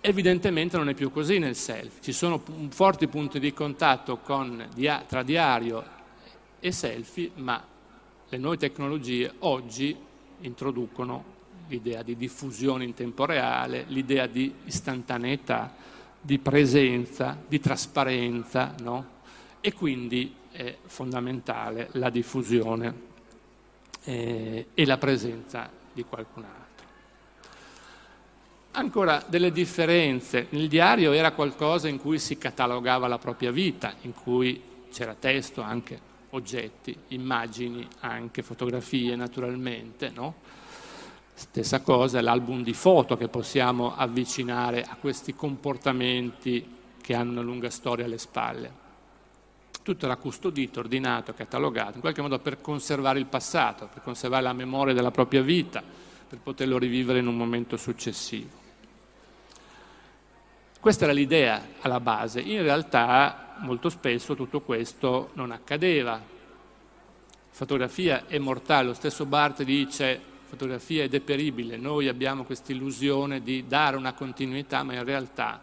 Evidentemente 0.00 0.76
non 0.76 0.88
è 0.88 0.94
più 0.94 1.10
così 1.10 1.38
nel 1.38 1.54
selfie, 1.54 2.02
ci 2.02 2.12
sono 2.12 2.42
forti 2.70 3.06
punti 3.08 3.38
di 3.38 3.52
contatto 3.52 4.18
con, 4.18 4.68
tra 5.06 5.22
diario 5.22 5.84
e 6.60 6.72
selfie, 6.72 7.30
ma 7.36 7.62
le 8.32 8.38
nuove 8.38 8.56
tecnologie 8.56 9.30
oggi 9.40 9.94
introducono 10.40 11.22
l'idea 11.68 12.02
di 12.02 12.16
diffusione 12.16 12.82
in 12.82 12.94
tempo 12.94 13.26
reale, 13.26 13.84
l'idea 13.88 14.26
di 14.26 14.50
istantaneità, 14.64 15.74
di 16.18 16.38
presenza, 16.38 17.36
di 17.46 17.60
trasparenza, 17.60 18.74
no? 18.80 19.06
e 19.60 19.74
quindi 19.74 20.34
è 20.50 20.78
fondamentale 20.86 21.90
la 21.92 22.08
diffusione 22.08 22.94
eh, 24.04 24.68
e 24.72 24.86
la 24.86 24.96
presenza 24.96 25.68
di 25.92 26.02
qualcun 26.02 26.44
altro. 26.44 26.86
Ancora 28.70 29.22
delle 29.28 29.52
differenze. 29.52 30.46
Nel 30.50 30.68
diario 30.68 31.12
era 31.12 31.32
qualcosa 31.32 31.86
in 31.86 31.98
cui 31.98 32.18
si 32.18 32.38
catalogava 32.38 33.08
la 33.08 33.18
propria 33.18 33.50
vita, 33.50 33.94
in 34.02 34.14
cui 34.14 34.58
c'era 34.90 35.14
testo 35.14 35.60
anche 35.60 36.11
oggetti, 36.34 36.96
immagini, 37.08 37.86
anche 38.00 38.42
fotografie 38.42 39.16
naturalmente, 39.16 40.10
no? 40.10 40.34
Stessa 41.34 41.80
cosa 41.80 42.18
è 42.18 42.22
l'album 42.22 42.62
di 42.62 42.72
foto 42.72 43.16
che 43.16 43.28
possiamo 43.28 43.96
avvicinare 43.96 44.82
a 44.82 44.96
questi 44.96 45.34
comportamenti 45.34 46.80
che 47.00 47.14
hanno 47.14 47.32
una 47.32 47.40
lunga 47.40 47.70
storia 47.70 48.04
alle 48.04 48.18
spalle. 48.18 48.80
Tutto 49.82 50.04
era 50.04 50.16
custodito, 50.16 50.80
ordinato, 50.80 51.34
catalogato, 51.34 51.94
in 51.94 52.00
qualche 52.00 52.22
modo 52.22 52.38
per 52.38 52.60
conservare 52.60 53.18
il 53.18 53.26
passato, 53.26 53.88
per 53.92 54.02
conservare 54.02 54.42
la 54.42 54.52
memoria 54.52 54.94
della 54.94 55.10
propria 55.10 55.42
vita, 55.42 55.82
per 56.28 56.38
poterlo 56.38 56.78
rivivere 56.78 57.18
in 57.18 57.26
un 57.26 57.36
momento 57.36 57.76
successivo. 57.76 58.60
Questa 60.78 61.04
era 61.04 61.12
l'idea 61.12 61.62
alla 61.80 62.00
base. 62.00 62.40
In 62.40 62.62
realtà 62.62 63.51
molto 63.62 63.88
spesso 63.88 64.34
tutto 64.34 64.60
questo 64.60 65.30
non 65.34 65.50
accadeva. 65.50 66.20
Fotografia 67.50 68.26
è 68.26 68.38
mortale, 68.38 68.88
lo 68.88 68.94
stesso 68.94 69.26
Barth 69.26 69.62
dice 69.62 70.20
fotografia 70.44 71.04
è 71.04 71.08
deperibile, 71.08 71.76
noi 71.78 72.08
abbiamo 72.08 72.44
questa 72.44 72.72
illusione 72.72 73.42
di 73.42 73.66
dare 73.66 73.96
una 73.96 74.12
continuità, 74.12 74.82
ma 74.82 74.92
in 74.94 75.04
realtà 75.04 75.62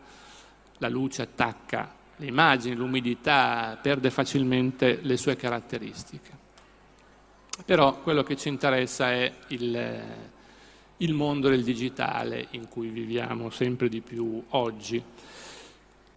la 0.79 0.89
luce 0.89 1.21
attacca 1.21 1.95
le 2.15 2.25
immagini, 2.25 2.75
l'umidità, 2.75 3.77
perde 3.81 4.09
facilmente 4.09 4.99
le 5.01 5.15
sue 5.15 5.35
caratteristiche. 5.35 6.38
Però 7.63 7.99
quello 8.01 8.23
che 8.23 8.35
ci 8.35 8.49
interessa 8.49 9.12
è 9.12 9.31
il, 9.47 10.03
il 10.97 11.13
mondo 11.13 11.49
del 11.49 11.63
digitale 11.63 12.47
in 12.51 12.67
cui 12.67 12.89
viviamo 12.89 13.49
sempre 13.49 13.89
di 13.89 14.01
più 14.01 14.43
oggi, 14.49 15.01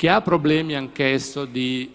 che 0.03 0.09
ha 0.09 0.21
problemi 0.21 0.75
anch'esso 0.75 1.45
di 1.45 1.89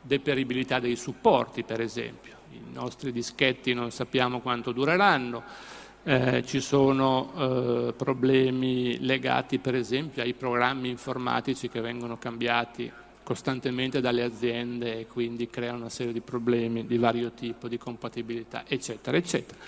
deperibilità 0.00 0.78
dei 0.78 0.96
supporti, 0.96 1.62
per 1.62 1.82
esempio. 1.82 2.32
I 2.52 2.72
nostri 2.72 3.12
dischetti 3.12 3.74
non 3.74 3.90
sappiamo 3.90 4.40
quanto 4.40 4.72
dureranno, 4.72 5.42
eh, 6.04 6.42
ci 6.46 6.60
sono 6.60 7.32
eh, 7.36 7.92
problemi 7.92 8.98
legati 9.04 9.58
per 9.58 9.74
esempio 9.74 10.22
ai 10.22 10.32
programmi 10.32 10.88
informatici 10.88 11.68
che 11.68 11.82
vengono 11.82 12.16
cambiati 12.16 12.90
costantemente 13.22 14.00
dalle 14.00 14.22
aziende 14.22 15.00
e 15.00 15.06
quindi 15.06 15.50
creano 15.50 15.80
una 15.80 15.90
serie 15.90 16.14
di 16.14 16.22
problemi 16.22 16.86
di 16.86 16.96
vario 16.96 17.32
tipo, 17.32 17.68
di 17.68 17.76
compatibilità, 17.76 18.64
eccetera, 18.66 19.18
eccetera. 19.18 19.60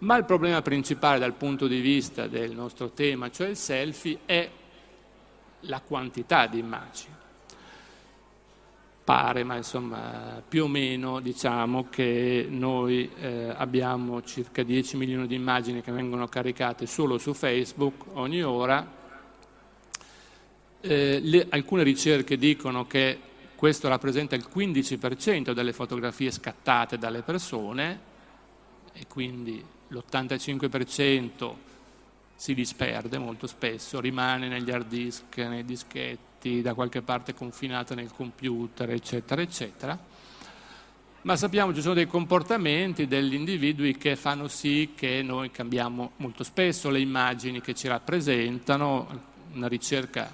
Ma 0.00 0.18
il 0.18 0.26
problema 0.26 0.60
principale 0.60 1.18
dal 1.18 1.32
punto 1.32 1.68
di 1.68 1.80
vista 1.80 2.26
del 2.26 2.50
nostro 2.50 2.90
tema, 2.90 3.30
cioè 3.30 3.48
il 3.48 3.56
selfie, 3.56 4.18
è 4.26 4.50
la 5.66 5.80
quantità 5.80 6.46
di 6.46 6.58
immagini. 6.58 7.12
pare, 9.04 9.44
ma 9.44 9.56
insomma 9.56 10.42
più 10.48 10.64
o 10.64 10.66
meno 10.66 11.20
diciamo 11.20 11.88
che 11.90 12.46
noi 12.48 13.10
eh, 13.20 13.52
abbiamo 13.54 14.22
circa 14.22 14.62
10 14.62 14.96
milioni 14.96 15.26
di 15.26 15.34
immagini 15.34 15.82
che 15.82 15.92
vengono 15.92 16.26
caricate 16.26 16.86
solo 16.86 17.18
su 17.18 17.34
Facebook 17.34 18.06
ogni 18.14 18.42
ora. 18.42 19.02
Eh, 20.80 21.20
le, 21.22 21.46
alcune 21.50 21.82
ricerche 21.82 22.38
dicono 22.38 22.86
che 22.86 23.18
questo 23.56 23.88
rappresenta 23.88 24.34
il 24.36 24.46
15% 24.52 25.52
delle 25.52 25.72
fotografie 25.74 26.30
scattate 26.30 26.96
dalle 26.96 27.20
persone 27.20 28.00
e 28.94 29.06
quindi 29.06 29.62
l'85% 29.88 31.54
si 32.36 32.54
disperde 32.54 33.18
molto 33.18 33.46
spesso, 33.46 34.00
rimane 34.00 34.48
negli 34.48 34.70
hard 34.70 34.88
disk, 34.88 35.36
nei 35.38 35.64
dischetti, 35.64 36.60
da 36.60 36.74
qualche 36.74 37.02
parte 37.02 37.34
confinata 37.34 37.94
nel 37.94 38.12
computer, 38.12 38.90
eccetera, 38.90 39.40
eccetera. 39.40 39.98
Ma 41.22 41.36
sappiamo 41.36 41.70
che 41.70 41.76
ci 41.76 41.82
sono 41.82 41.94
dei 41.94 42.06
comportamenti 42.06 43.06
degli 43.06 43.32
individui 43.32 43.96
che 43.96 44.14
fanno 44.14 44.46
sì 44.46 44.92
che 44.94 45.22
noi 45.22 45.50
cambiamo 45.50 46.12
molto 46.16 46.44
spesso 46.44 46.90
le 46.90 47.00
immagini 47.00 47.62
che 47.62 47.74
ci 47.74 47.88
rappresentano. 47.88 49.32
Una 49.54 49.68
ricerca 49.68 50.30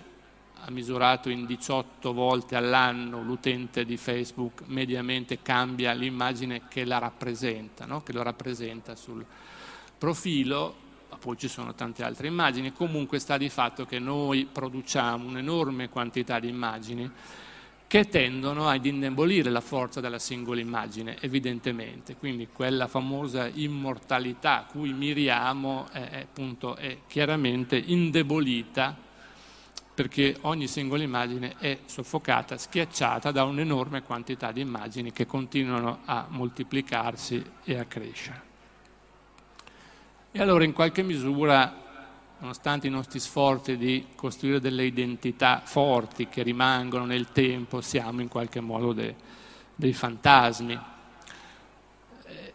ha 0.62 0.70
misurato 0.70 1.28
in 1.30 1.46
18 1.46 2.12
volte 2.12 2.56
all'anno 2.56 3.22
l'utente 3.22 3.84
di 3.84 3.96
Facebook 3.96 4.62
mediamente 4.66 5.42
cambia 5.42 5.92
l'immagine 5.92 6.62
che 6.68 6.84
la 6.84 6.98
rappresenta, 6.98 7.86
no? 7.86 8.02
che 8.02 8.12
lo 8.12 8.22
rappresenta 8.22 8.96
sul 8.96 9.24
profilo 9.96 10.88
ma 11.10 11.16
poi 11.16 11.36
ci 11.36 11.48
sono 11.48 11.74
tante 11.74 12.04
altre 12.04 12.28
immagini, 12.28 12.72
comunque 12.72 13.18
sta 13.18 13.36
di 13.36 13.48
fatto 13.48 13.84
che 13.84 13.98
noi 13.98 14.46
produciamo 14.50 15.26
un'enorme 15.26 15.88
quantità 15.88 16.38
di 16.38 16.48
immagini 16.48 17.10
che 17.90 18.08
tendono 18.08 18.68
ad 18.68 18.86
indebolire 18.86 19.50
la 19.50 19.60
forza 19.60 20.00
della 20.00 20.20
singola 20.20 20.60
immagine, 20.60 21.16
evidentemente. 21.20 22.14
Quindi 22.14 22.46
quella 22.46 22.86
famosa 22.86 23.50
immortalità 23.52 24.60
a 24.60 24.64
cui 24.64 24.92
miriamo 24.92 25.88
è, 25.90 26.20
appunto, 26.22 26.76
è 26.76 26.98
chiaramente 27.08 27.76
indebolita 27.76 28.96
perché 29.92 30.36
ogni 30.42 30.68
singola 30.68 31.02
immagine 31.02 31.56
è 31.58 31.80
soffocata, 31.84 32.56
schiacciata 32.56 33.32
da 33.32 33.42
un'enorme 33.42 34.02
quantità 34.02 34.52
di 34.52 34.60
immagini 34.60 35.10
che 35.12 35.26
continuano 35.26 36.02
a 36.04 36.26
moltiplicarsi 36.28 37.42
e 37.64 37.76
a 37.76 37.84
crescere. 37.86 38.49
E 40.32 40.40
allora 40.40 40.62
in 40.62 40.72
qualche 40.72 41.02
misura, 41.02 41.74
nonostante 42.38 42.86
i 42.86 42.90
nostri 42.90 43.18
sforzi 43.18 43.76
di 43.76 44.06
costruire 44.14 44.60
delle 44.60 44.84
identità 44.84 45.60
forti 45.64 46.28
che 46.28 46.44
rimangono 46.44 47.04
nel 47.04 47.32
tempo, 47.32 47.80
siamo 47.80 48.20
in 48.20 48.28
qualche 48.28 48.60
modo 48.60 48.92
de, 48.92 49.12
dei 49.74 49.92
fantasmi. 49.92 50.78
Eh, 52.26 52.52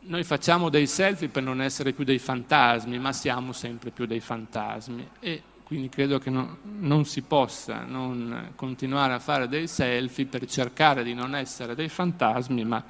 noi 0.00 0.22
facciamo 0.22 0.68
dei 0.68 0.86
selfie 0.86 1.26
per 1.26 1.42
non 1.42 1.60
essere 1.60 1.92
più 1.92 2.04
dei 2.04 2.20
fantasmi, 2.20 3.00
ma 3.00 3.12
siamo 3.12 3.52
sempre 3.52 3.90
più 3.90 4.06
dei 4.06 4.20
fantasmi. 4.20 5.08
E 5.18 5.42
quindi 5.64 5.88
credo 5.88 6.20
che 6.20 6.30
no, 6.30 6.58
non 6.62 7.04
si 7.04 7.22
possa 7.22 7.82
non 7.82 8.52
continuare 8.54 9.12
a 9.12 9.18
fare 9.18 9.48
dei 9.48 9.66
selfie 9.66 10.26
per 10.26 10.46
cercare 10.46 11.02
di 11.02 11.14
non 11.14 11.34
essere 11.34 11.74
dei 11.74 11.88
fantasmi, 11.88 12.64
ma 12.64 12.84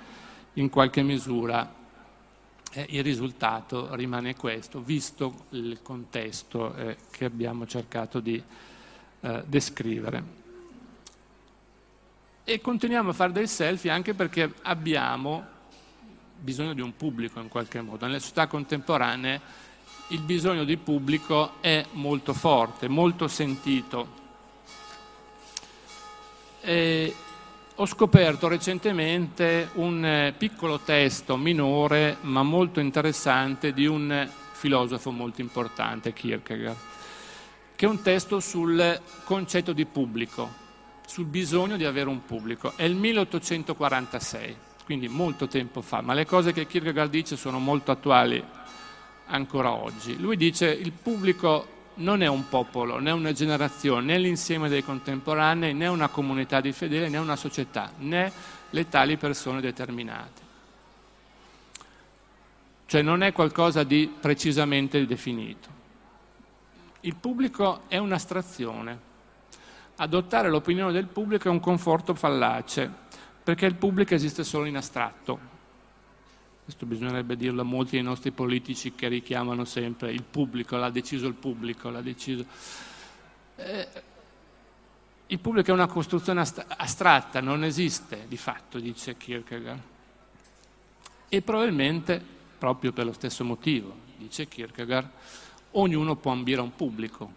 in 0.53 0.69
qualche 0.69 1.03
misura 1.03 1.77
eh, 2.73 2.87
il 2.91 3.03
risultato 3.03 3.95
rimane 3.95 4.37
questo, 4.37 4.81
visto 4.81 5.47
il 5.51 5.81
contesto 5.83 6.75
eh, 6.75 6.97
che 7.11 7.25
abbiamo 7.25 7.67
cercato 7.67 8.21
di 8.21 8.43
eh, 9.21 9.43
descrivere. 9.47 10.37
E 12.45 12.61
continuiamo 12.61 13.11
a 13.11 13.13
fare 13.13 13.33
dei 13.33 13.47
selfie 13.47 13.91
anche 13.91 14.15
perché 14.15 14.53
abbiamo 14.63 15.57
bisogno 16.41 16.73
di 16.73 16.81
un 16.81 16.97
pubblico 16.97 17.41
in 17.41 17.49
qualche 17.49 17.81
modo. 17.81 18.07
Nelle 18.07 18.21
società 18.21 18.47
contemporanee 18.47 19.41
il 20.09 20.21
bisogno 20.21 20.65
di 20.65 20.77
pubblico 20.77 21.61
è 21.61 21.85
molto 21.93 22.33
forte, 22.33 22.89
molto 22.89 23.29
sentito. 23.29 24.17
E 26.61 27.15
ho 27.81 27.87
scoperto 27.87 28.49
recentemente 28.49 29.71
un 29.75 30.05
eh, 30.05 30.35
piccolo 30.37 30.81
testo 30.81 31.37
minore 31.37 32.17
ma 32.23 32.43
molto 32.43 32.81
interessante 32.81 33.73
di 33.73 33.87
un 33.87 34.29
filosofo 34.51 35.13
molto 35.13 35.43
importante, 35.43 36.13
Kierkegaard, 36.13 36.77
che 37.77 37.87
è 37.87 37.89
un 37.89 38.03
testo 38.03 38.41
sul 38.41 39.01
concetto 39.23 39.73
di 39.73 39.85
pubblico, 39.85 40.53
sul 41.07 41.27
bisogno 41.27 41.77
di 41.77 41.85
avere 41.85 42.09
un 42.09 42.25
pubblico. 42.25 42.73
È 42.75 42.83
il 42.83 42.97
1846, 42.97 44.57
quindi 44.85 45.07
molto 45.07 45.47
tempo 45.47 45.81
fa, 45.81 46.01
ma 46.01 46.15
le 46.15 46.27
cose 46.27 46.53
che 46.53 46.67
Kierkegaard 46.67 47.11
dice 47.11 47.37
sono 47.37 47.61
molto 47.61 47.93
attuali 47.93 48.45
ancora 49.27 49.71
oggi. 49.71 50.19
Lui 50.19 50.37
dice 50.37 50.69
il 50.69 50.91
pubblico 50.91 51.78
non 51.99 52.23
è 52.23 52.27
un 52.27 52.49
popolo, 52.49 52.99
né 52.99 53.11
una 53.11 53.33
generazione, 53.33 54.05
né 54.05 54.19
l'insieme 54.19 54.69
dei 54.69 54.83
contemporanei, 54.83 55.75
né 55.75 55.87
una 55.87 56.09
comunità 56.09 56.61
di 56.61 56.73
fedeli, 56.73 57.09
né 57.09 57.19
una 57.19 57.37
società, 57.37 57.93
né 57.99 58.33
le 58.71 58.89
tali 58.89 59.17
persone 59.17 59.61
determinate. 59.61 60.47
Cioè 62.87 63.03
non 63.03 63.23
è 63.23 63.33
qualcosa 63.33 63.85
di 63.85 64.13
precisamente 64.21 65.05
definito. 65.07 65.77
Il 67.01 67.17
pubblico 67.17 67.83
è 67.89 67.99
un'astrazione. 67.99 69.07
Adottare 69.97 70.49
l'opinione 70.49 70.93
del 70.93 71.07
pubblico 71.07 71.49
è 71.49 71.51
un 71.51 71.61
conforto 71.61 72.15
fallace, 72.15 72.91
perché 73.43 73.67
il 73.67 73.75
pubblico 73.75 74.15
esiste 74.15 74.45
solo 74.45 74.67
in 74.67 74.77
astratto, 74.77 75.57
questo 76.69 76.85
bisognerebbe 76.85 77.35
dirlo 77.35 77.63
a 77.63 77.65
molti 77.65 77.93
dei 77.93 78.03
nostri 78.03 78.31
politici 78.31 78.93
che 78.93 79.09
richiamano 79.09 79.65
sempre 79.65 80.13
il 80.13 80.23
pubblico, 80.23 80.77
l'ha 80.77 80.91
deciso 80.91 81.27
il 81.27 81.33
pubblico, 81.33 81.89
l'ha 81.89 82.03
deciso. 82.03 82.45
Eh, 83.57 83.89
il 85.29 85.39
pubblico 85.39 85.71
è 85.71 85.73
una 85.73 85.87
costruzione 85.87 86.43
astratta, 86.43 87.41
non 87.41 87.65
esiste 87.65 88.27
di 88.29 88.37
fatto, 88.37 88.79
dice 88.81 89.17
Kierkegaard. 89.17 89.81
E 91.31 91.41
probabilmente, 91.41 92.23
proprio 92.59 92.93
per 92.93 93.07
lo 93.07 93.15
stesso 93.15 93.45
motivo, 93.45 93.97
dice 94.19 94.47
Kierkegaard, 94.47 95.09
ognuno 95.71 96.17
può 96.17 96.33
ambire 96.33 96.61
a 96.61 96.65
un 96.65 96.77
pubblico, 96.77 97.33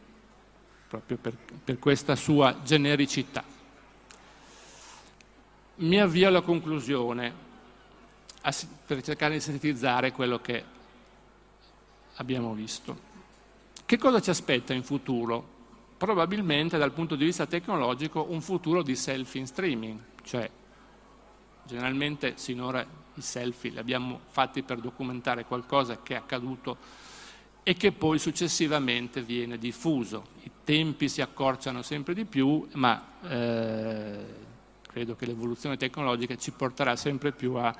proprio 0.89 1.15
per, 1.15 1.37
per 1.63 1.79
questa 1.79 2.17
sua 2.17 2.59
genericità. 2.65 3.45
Mi 5.75 6.01
avvio 6.01 6.27
alla 6.27 6.41
conclusione 6.41 7.47
per 8.85 9.01
cercare 9.01 9.35
di 9.35 9.39
sintetizzare 9.39 10.11
quello 10.11 10.39
che 10.39 10.63
abbiamo 12.15 12.53
visto. 12.53 13.09
Che 13.85 13.97
cosa 13.97 14.19
ci 14.19 14.29
aspetta 14.29 14.73
in 14.73 14.83
futuro? 14.83 15.59
Probabilmente 15.97 16.77
dal 16.77 16.91
punto 16.91 17.15
di 17.15 17.25
vista 17.25 17.45
tecnologico 17.45 18.25
un 18.29 18.41
futuro 18.41 18.81
di 18.81 18.95
selfie 18.95 19.41
in 19.41 19.47
streaming, 19.47 19.99
cioè 20.23 20.49
generalmente 21.65 22.33
sinora 22.37 22.85
i 23.13 23.21
selfie 23.21 23.71
li 23.71 23.77
abbiamo 23.77 24.21
fatti 24.29 24.63
per 24.63 24.79
documentare 24.79 25.45
qualcosa 25.45 26.01
che 26.01 26.13
è 26.13 26.17
accaduto 26.17 26.77
e 27.63 27.75
che 27.75 27.91
poi 27.91 28.17
successivamente 28.17 29.21
viene 29.21 29.57
diffuso. 29.57 30.29
I 30.43 30.51
tempi 30.63 31.07
si 31.07 31.21
accorciano 31.21 31.83
sempre 31.83 32.13
di 32.13 32.25
più, 32.25 32.67
ma 32.73 33.03
eh, 33.23 34.25
credo 34.87 35.15
che 35.15 35.25
l'evoluzione 35.25 35.77
tecnologica 35.77 36.35
ci 36.35 36.51
porterà 36.51 36.95
sempre 36.95 37.31
più 37.31 37.53
a 37.55 37.75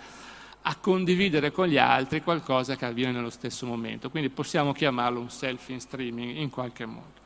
a 0.64 0.76
condividere 0.76 1.52
con 1.52 1.68
gli 1.68 1.78
altri 1.78 2.22
qualcosa 2.22 2.76
che 2.76 2.86
avviene 2.86 3.14
nello 3.14 3.30
stesso 3.30 3.66
momento. 3.66 4.10
Quindi 4.10 4.30
possiamo 4.30 4.74
chiamarlo 4.74 5.20
un 5.20 5.30
selfie 5.30 5.74
in 5.74 5.82
streaming 5.82 6.38
in 6.38 6.50
qualche 6.50 6.86
modo. 6.86 7.20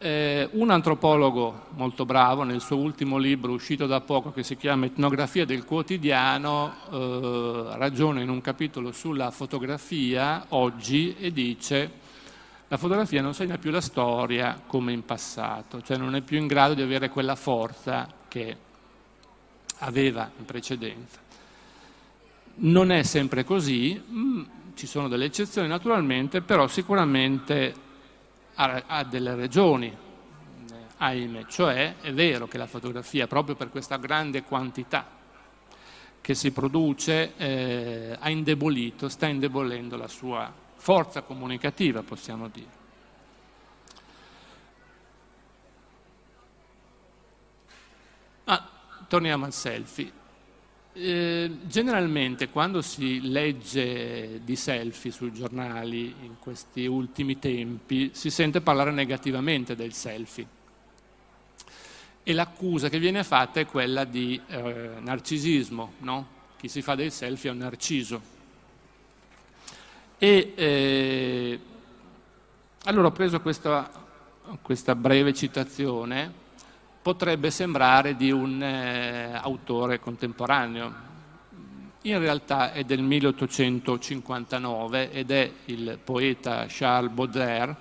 Eh, 0.00 0.48
un 0.52 0.70
antropologo 0.70 1.66
molto 1.70 2.04
bravo, 2.04 2.44
nel 2.44 2.60
suo 2.60 2.76
ultimo 2.76 3.18
libro 3.18 3.52
uscito 3.52 3.86
da 3.86 4.00
poco, 4.00 4.32
che 4.32 4.44
si 4.44 4.56
chiama 4.56 4.86
Etnografia 4.86 5.44
del 5.44 5.64
quotidiano, 5.64 6.72
eh, 6.92 7.76
ragiona 7.76 8.20
in 8.20 8.28
un 8.28 8.40
capitolo 8.40 8.92
sulla 8.92 9.32
fotografia 9.32 10.46
oggi 10.50 11.16
e 11.18 11.32
dice 11.32 11.90
la 12.68 12.76
fotografia 12.76 13.22
non 13.22 13.34
segna 13.34 13.58
più 13.58 13.70
la 13.72 13.80
storia 13.80 14.62
come 14.64 14.92
in 14.92 15.04
passato, 15.04 15.82
cioè 15.82 15.96
non 15.96 16.14
è 16.14 16.20
più 16.20 16.38
in 16.38 16.46
grado 16.46 16.74
di 16.74 16.82
avere 16.82 17.08
quella 17.08 17.34
forza 17.34 18.06
che 18.28 18.56
aveva 19.78 20.30
in 20.36 20.44
precedenza. 20.44 21.18
Non 22.60 22.90
è 22.90 23.02
sempre 23.02 23.44
così, 23.44 24.02
mm, 24.10 24.42
ci 24.74 24.86
sono 24.86 25.08
delle 25.08 25.26
eccezioni 25.26 25.68
naturalmente, 25.68 26.40
però 26.40 26.66
sicuramente 26.66 27.74
ha, 28.54 29.04
delle 29.04 29.36
ragioni, 29.36 29.94
ahimè, 30.96 31.46
cioè 31.46 31.96
è 32.00 32.12
vero 32.12 32.48
che 32.48 32.58
la 32.58 32.66
fotografia, 32.66 33.26
proprio 33.26 33.54
per 33.54 33.70
questa 33.70 33.96
grande 33.96 34.42
quantità 34.42 35.06
che 36.20 36.34
si 36.34 36.50
produce, 36.50 37.36
eh, 37.36 38.16
ha 38.18 38.28
indebolito, 38.28 39.08
sta 39.08 39.26
indebolendo 39.26 39.96
la 39.96 40.08
sua 40.08 40.52
forza 40.74 41.22
comunicativa, 41.22 42.02
possiamo 42.02 42.48
dire. 42.48 42.77
Torniamo 49.08 49.44
al 49.44 49.52
selfie. 49.52 50.12
Eh, 50.92 51.50
generalmente 51.66 52.48
quando 52.48 52.82
si 52.82 53.30
legge 53.30 54.40
di 54.42 54.56
selfie 54.56 55.10
sui 55.10 55.32
giornali 55.32 56.14
in 56.22 56.38
questi 56.38 56.86
ultimi 56.86 57.38
tempi 57.38 58.10
si 58.14 58.30
sente 58.30 58.60
parlare 58.60 58.90
negativamente 58.90 59.76
del 59.76 59.92
selfie 59.92 60.46
e 62.28 62.32
l'accusa 62.34 62.88
che 62.88 62.98
viene 62.98 63.24
fatta 63.24 63.58
è 63.60 63.64
quella 63.64 64.04
di 64.04 64.38
eh, 64.48 64.96
narcisismo, 65.00 65.92
no? 66.00 66.28
chi 66.58 66.68
si 66.68 66.82
fa 66.82 66.94
dei 66.94 67.10
selfie 67.10 67.48
è 67.48 67.52
un 67.52 67.58
narciso. 67.60 68.20
E 70.18 70.52
eh, 70.54 71.60
allora 72.84 73.06
ho 73.06 73.12
preso 73.12 73.40
questa, 73.40 73.90
questa 74.60 74.94
breve 74.94 75.32
citazione 75.32 76.46
potrebbe 77.08 77.50
sembrare 77.50 78.16
di 78.16 78.30
un 78.30 78.62
eh, 78.62 79.32
autore 79.32 79.98
contemporaneo. 79.98 80.92
In 82.02 82.18
realtà 82.18 82.74
è 82.74 82.84
del 82.84 83.00
1859 83.00 85.10
ed 85.10 85.30
è 85.30 85.50
il 85.64 85.98
poeta 86.04 86.66
Charles 86.68 87.10
Baudelaire 87.10 87.76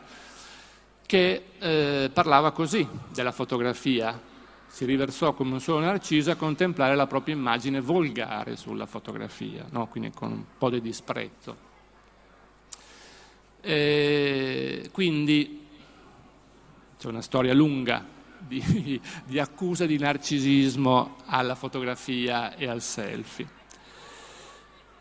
che 1.05 1.43
eh, 1.59 2.09
parlava 2.13 2.51
così 2.51 2.87
della 3.13 3.33
fotografia. 3.33 4.17
Si 4.65 4.85
riversò 4.85 5.33
come 5.33 5.51
un 5.51 5.59
solo 5.59 5.83
narciso 5.83 6.31
a 6.31 6.35
contemplare 6.35 6.95
la 6.95 7.07
propria 7.07 7.35
immagine 7.35 7.81
volgare 7.81 8.55
sulla 8.55 8.85
fotografia, 8.85 9.65
no? 9.71 9.87
quindi 9.87 10.11
con 10.11 10.31
un 10.31 10.43
po' 10.57 10.69
di 10.69 10.79
disprezzo. 10.79 11.57
E 13.59 14.89
quindi 14.93 15.67
c'è 16.97 17.09
una 17.09 17.21
storia 17.21 17.53
lunga 17.53 18.15
di, 18.47 18.99
di 19.25 19.39
accusa 19.39 19.85
di 19.85 19.97
narcisismo 19.97 21.17
alla 21.25 21.55
fotografia 21.55 22.55
e 22.55 22.67
al 22.67 22.81
selfie. 22.81 23.55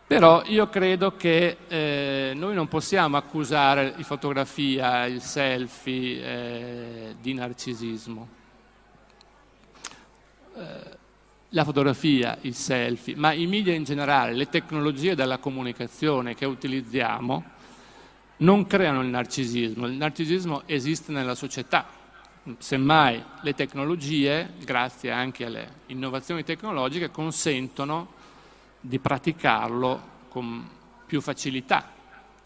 Però 0.07 0.41
io 0.45 0.69
credo 0.69 1.17
che 1.17 1.57
eh, 1.67 2.31
noi 2.33 2.53
non 2.53 2.69
possiamo 2.69 3.17
accusare 3.17 3.93
la 3.97 4.03
fotografia, 4.03 5.05
il 5.05 5.21
selfie 5.21 6.23
eh, 6.23 7.15
di 7.19 7.33
narcisismo. 7.33 8.27
Eh, 10.55 10.97
la 11.49 11.63
fotografia, 11.63 12.37
il 12.41 12.53
selfie, 12.53 13.15
ma 13.15 13.33
i 13.33 13.47
media 13.47 13.73
in 13.73 13.83
generale, 13.83 14.33
le 14.33 14.47
tecnologie 14.47 15.15
della 15.15 15.37
comunicazione 15.37 16.35
che 16.35 16.45
utilizziamo 16.45 17.43
non 18.37 18.67
creano 18.67 19.01
il 19.01 19.07
narcisismo. 19.07 19.87
Il 19.87 19.93
narcisismo 19.93 20.63
esiste 20.65 21.11
nella 21.11 21.35
società, 21.35 21.85
semmai 22.57 23.23
le 23.41 23.53
tecnologie, 23.53 24.53
grazie 24.63 25.11
anche 25.11 25.45
alle 25.45 25.71
innovazioni 25.87 26.43
tecnologiche, 26.43 27.11
consentono 27.11 28.13
di 28.79 28.99
praticarlo 28.99 30.15
con 30.29 30.67
più 31.05 31.21
facilità, 31.21 31.91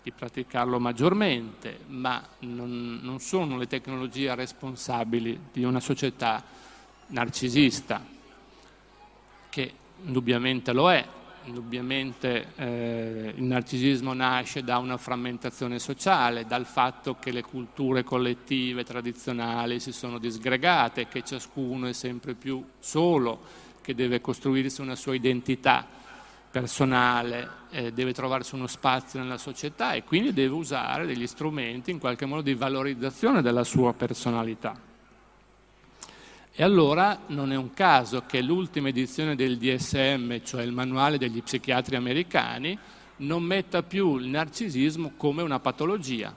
di 0.01 0.11
praticarlo 0.11 0.79
maggiormente, 0.79 1.81
ma 1.87 2.23
non, 2.39 2.99
non 3.01 3.19
sono 3.19 3.57
le 3.57 3.67
tecnologie 3.67 4.33
responsabili 4.33 5.39
di 5.51 5.63
una 5.63 5.79
società 5.79 6.43
narcisista, 7.07 8.03
che 9.49 9.73
indubbiamente 10.03 10.71
lo 10.71 10.91
è, 10.91 11.05
Indubbiamente 11.45 12.53
eh, 12.55 13.33
il 13.35 13.43
narcisismo 13.43 14.13
nasce 14.13 14.63
da 14.63 14.77
una 14.77 14.97
frammentazione 14.97 15.79
sociale, 15.79 16.45
dal 16.45 16.65
fatto 16.65 17.15
che 17.19 17.31
le 17.31 17.41
culture 17.41 18.03
collettive 18.03 18.83
tradizionali 18.83 19.79
si 19.79 19.91
sono 19.91 20.19
disgregate, 20.19 21.07
che 21.07 21.23
ciascuno 21.23 21.87
è 21.87 21.93
sempre 21.93 22.35
più 22.35 22.63
solo, 22.77 23.39
che 23.81 23.95
deve 23.95 24.21
costruirsi 24.21 24.81
una 24.81 24.95
sua 24.95 25.15
identità 25.15 25.87
personale, 26.51 27.49
eh, 27.71 27.91
deve 27.91 28.13
trovarsi 28.13 28.53
uno 28.53 28.67
spazio 28.67 29.19
nella 29.19 29.37
società 29.37 29.93
e 29.93 30.03
quindi 30.03 30.33
deve 30.33 30.53
usare 30.53 31.07
degli 31.07 31.25
strumenti 31.25 31.89
in 31.89 31.97
qualche 31.97 32.25
modo 32.25 32.41
di 32.41 32.53
valorizzazione 32.53 33.41
della 33.41 33.63
sua 33.63 33.93
personalità. 33.93 34.90
E 36.53 36.63
allora 36.63 37.17
non 37.27 37.53
è 37.53 37.55
un 37.55 37.73
caso 37.73 38.23
che 38.27 38.41
l'ultima 38.41 38.89
edizione 38.89 39.35
del 39.35 39.57
DSM, 39.57 40.41
cioè 40.43 40.63
il 40.63 40.73
manuale 40.73 41.17
degli 41.17 41.41
psichiatri 41.41 41.95
americani, 41.95 42.77
non 43.17 43.41
metta 43.41 43.83
più 43.83 44.17
il 44.17 44.27
narcisismo 44.27 45.13
come 45.15 45.43
una 45.43 45.59
patologia. 45.59 46.35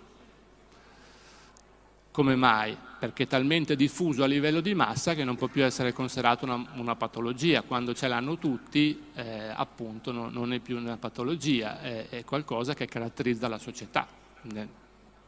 Come 2.12 2.36
mai? 2.36 2.76
Perché 3.00 3.24
è 3.24 3.26
talmente 3.26 3.74
diffuso 3.74 4.22
a 4.22 4.26
livello 4.26 4.60
di 4.60 4.72
massa 4.72 5.14
che 5.14 5.24
non 5.24 5.34
può 5.34 5.48
più 5.48 5.64
essere 5.64 5.92
considerato 5.92 6.44
una, 6.44 6.64
una 6.76 6.94
patologia. 6.94 7.62
Quando 7.62 7.92
ce 7.92 8.06
l'hanno 8.06 8.38
tutti, 8.38 9.06
eh, 9.14 9.48
appunto, 9.52 10.12
no, 10.12 10.30
non 10.30 10.52
è 10.52 10.60
più 10.60 10.76
una 10.76 10.96
patologia, 10.96 11.80
è, 11.80 12.08
è 12.08 12.24
qualcosa 12.24 12.72
che 12.72 12.86
caratterizza 12.86 13.48
la 13.48 13.58
società. 13.58 14.06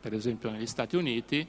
Per 0.00 0.14
esempio 0.14 0.50
negli 0.50 0.66
Stati 0.66 0.94
Uniti 0.94 1.46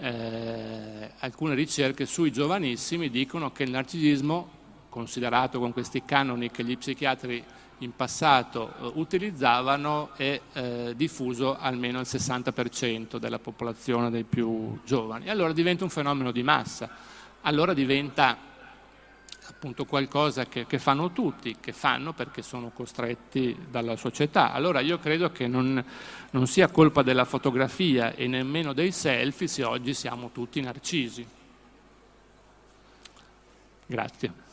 eh, 0.00 1.10
alcune 1.18 1.54
ricerche 1.54 2.06
sui 2.06 2.30
giovanissimi 2.32 3.10
dicono 3.10 3.52
che 3.52 3.64
il 3.64 3.70
narcisismo, 3.70 4.56
considerato 4.88 5.58
con 5.58 5.72
questi 5.72 6.04
canoni 6.04 6.50
che 6.50 6.64
gli 6.64 6.76
psichiatri 6.76 7.44
in 7.78 7.94
passato 7.94 8.72
eh, 8.80 8.92
utilizzavano, 8.94 10.10
è 10.16 10.40
eh, 10.52 10.92
diffuso 10.96 11.56
almeno 11.56 12.00
il 12.00 12.06
60% 12.08 13.18
della 13.18 13.38
popolazione 13.38 14.10
dei 14.10 14.24
più 14.24 14.78
giovani. 14.84 15.28
Allora 15.28 15.52
diventa 15.52 15.84
un 15.84 15.90
fenomeno 15.90 16.32
di 16.32 16.42
massa, 16.42 16.88
allora 17.42 17.74
diventa 17.74 18.47
appunto 19.50 19.84
qualcosa 19.84 20.46
che, 20.46 20.66
che, 20.66 20.78
fanno 20.78 21.12
tutti, 21.12 21.56
che 21.60 21.72
fanno 21.72 22.12
perché 22.12 22.42
sono 22.42 22.70
costretti 22.70 23.56
dalla 23.70 23.96
società. 23.96 24.52
Allora 24.52 24.80
io 24.80 24.98
credo 24.98 25.30
che 25.30 25.46
non, 25.46 25.82
non 26.30 26.46
sia 26.46 26.68
colpa 26.68 27.02
della 27.02 27.24
fotografia 27.24 28.14
e 28.14 28.26
nemmeno 28.26 28.72
dei 28.72 28.92
selfie 28.92 29.46
se 29.46 29.64
oggi 29.64 29.94
siamo 29.94 30.30
tutti 30.32 30.60
narcisi. 30.60 31.26
Grazie. 33.86 34.47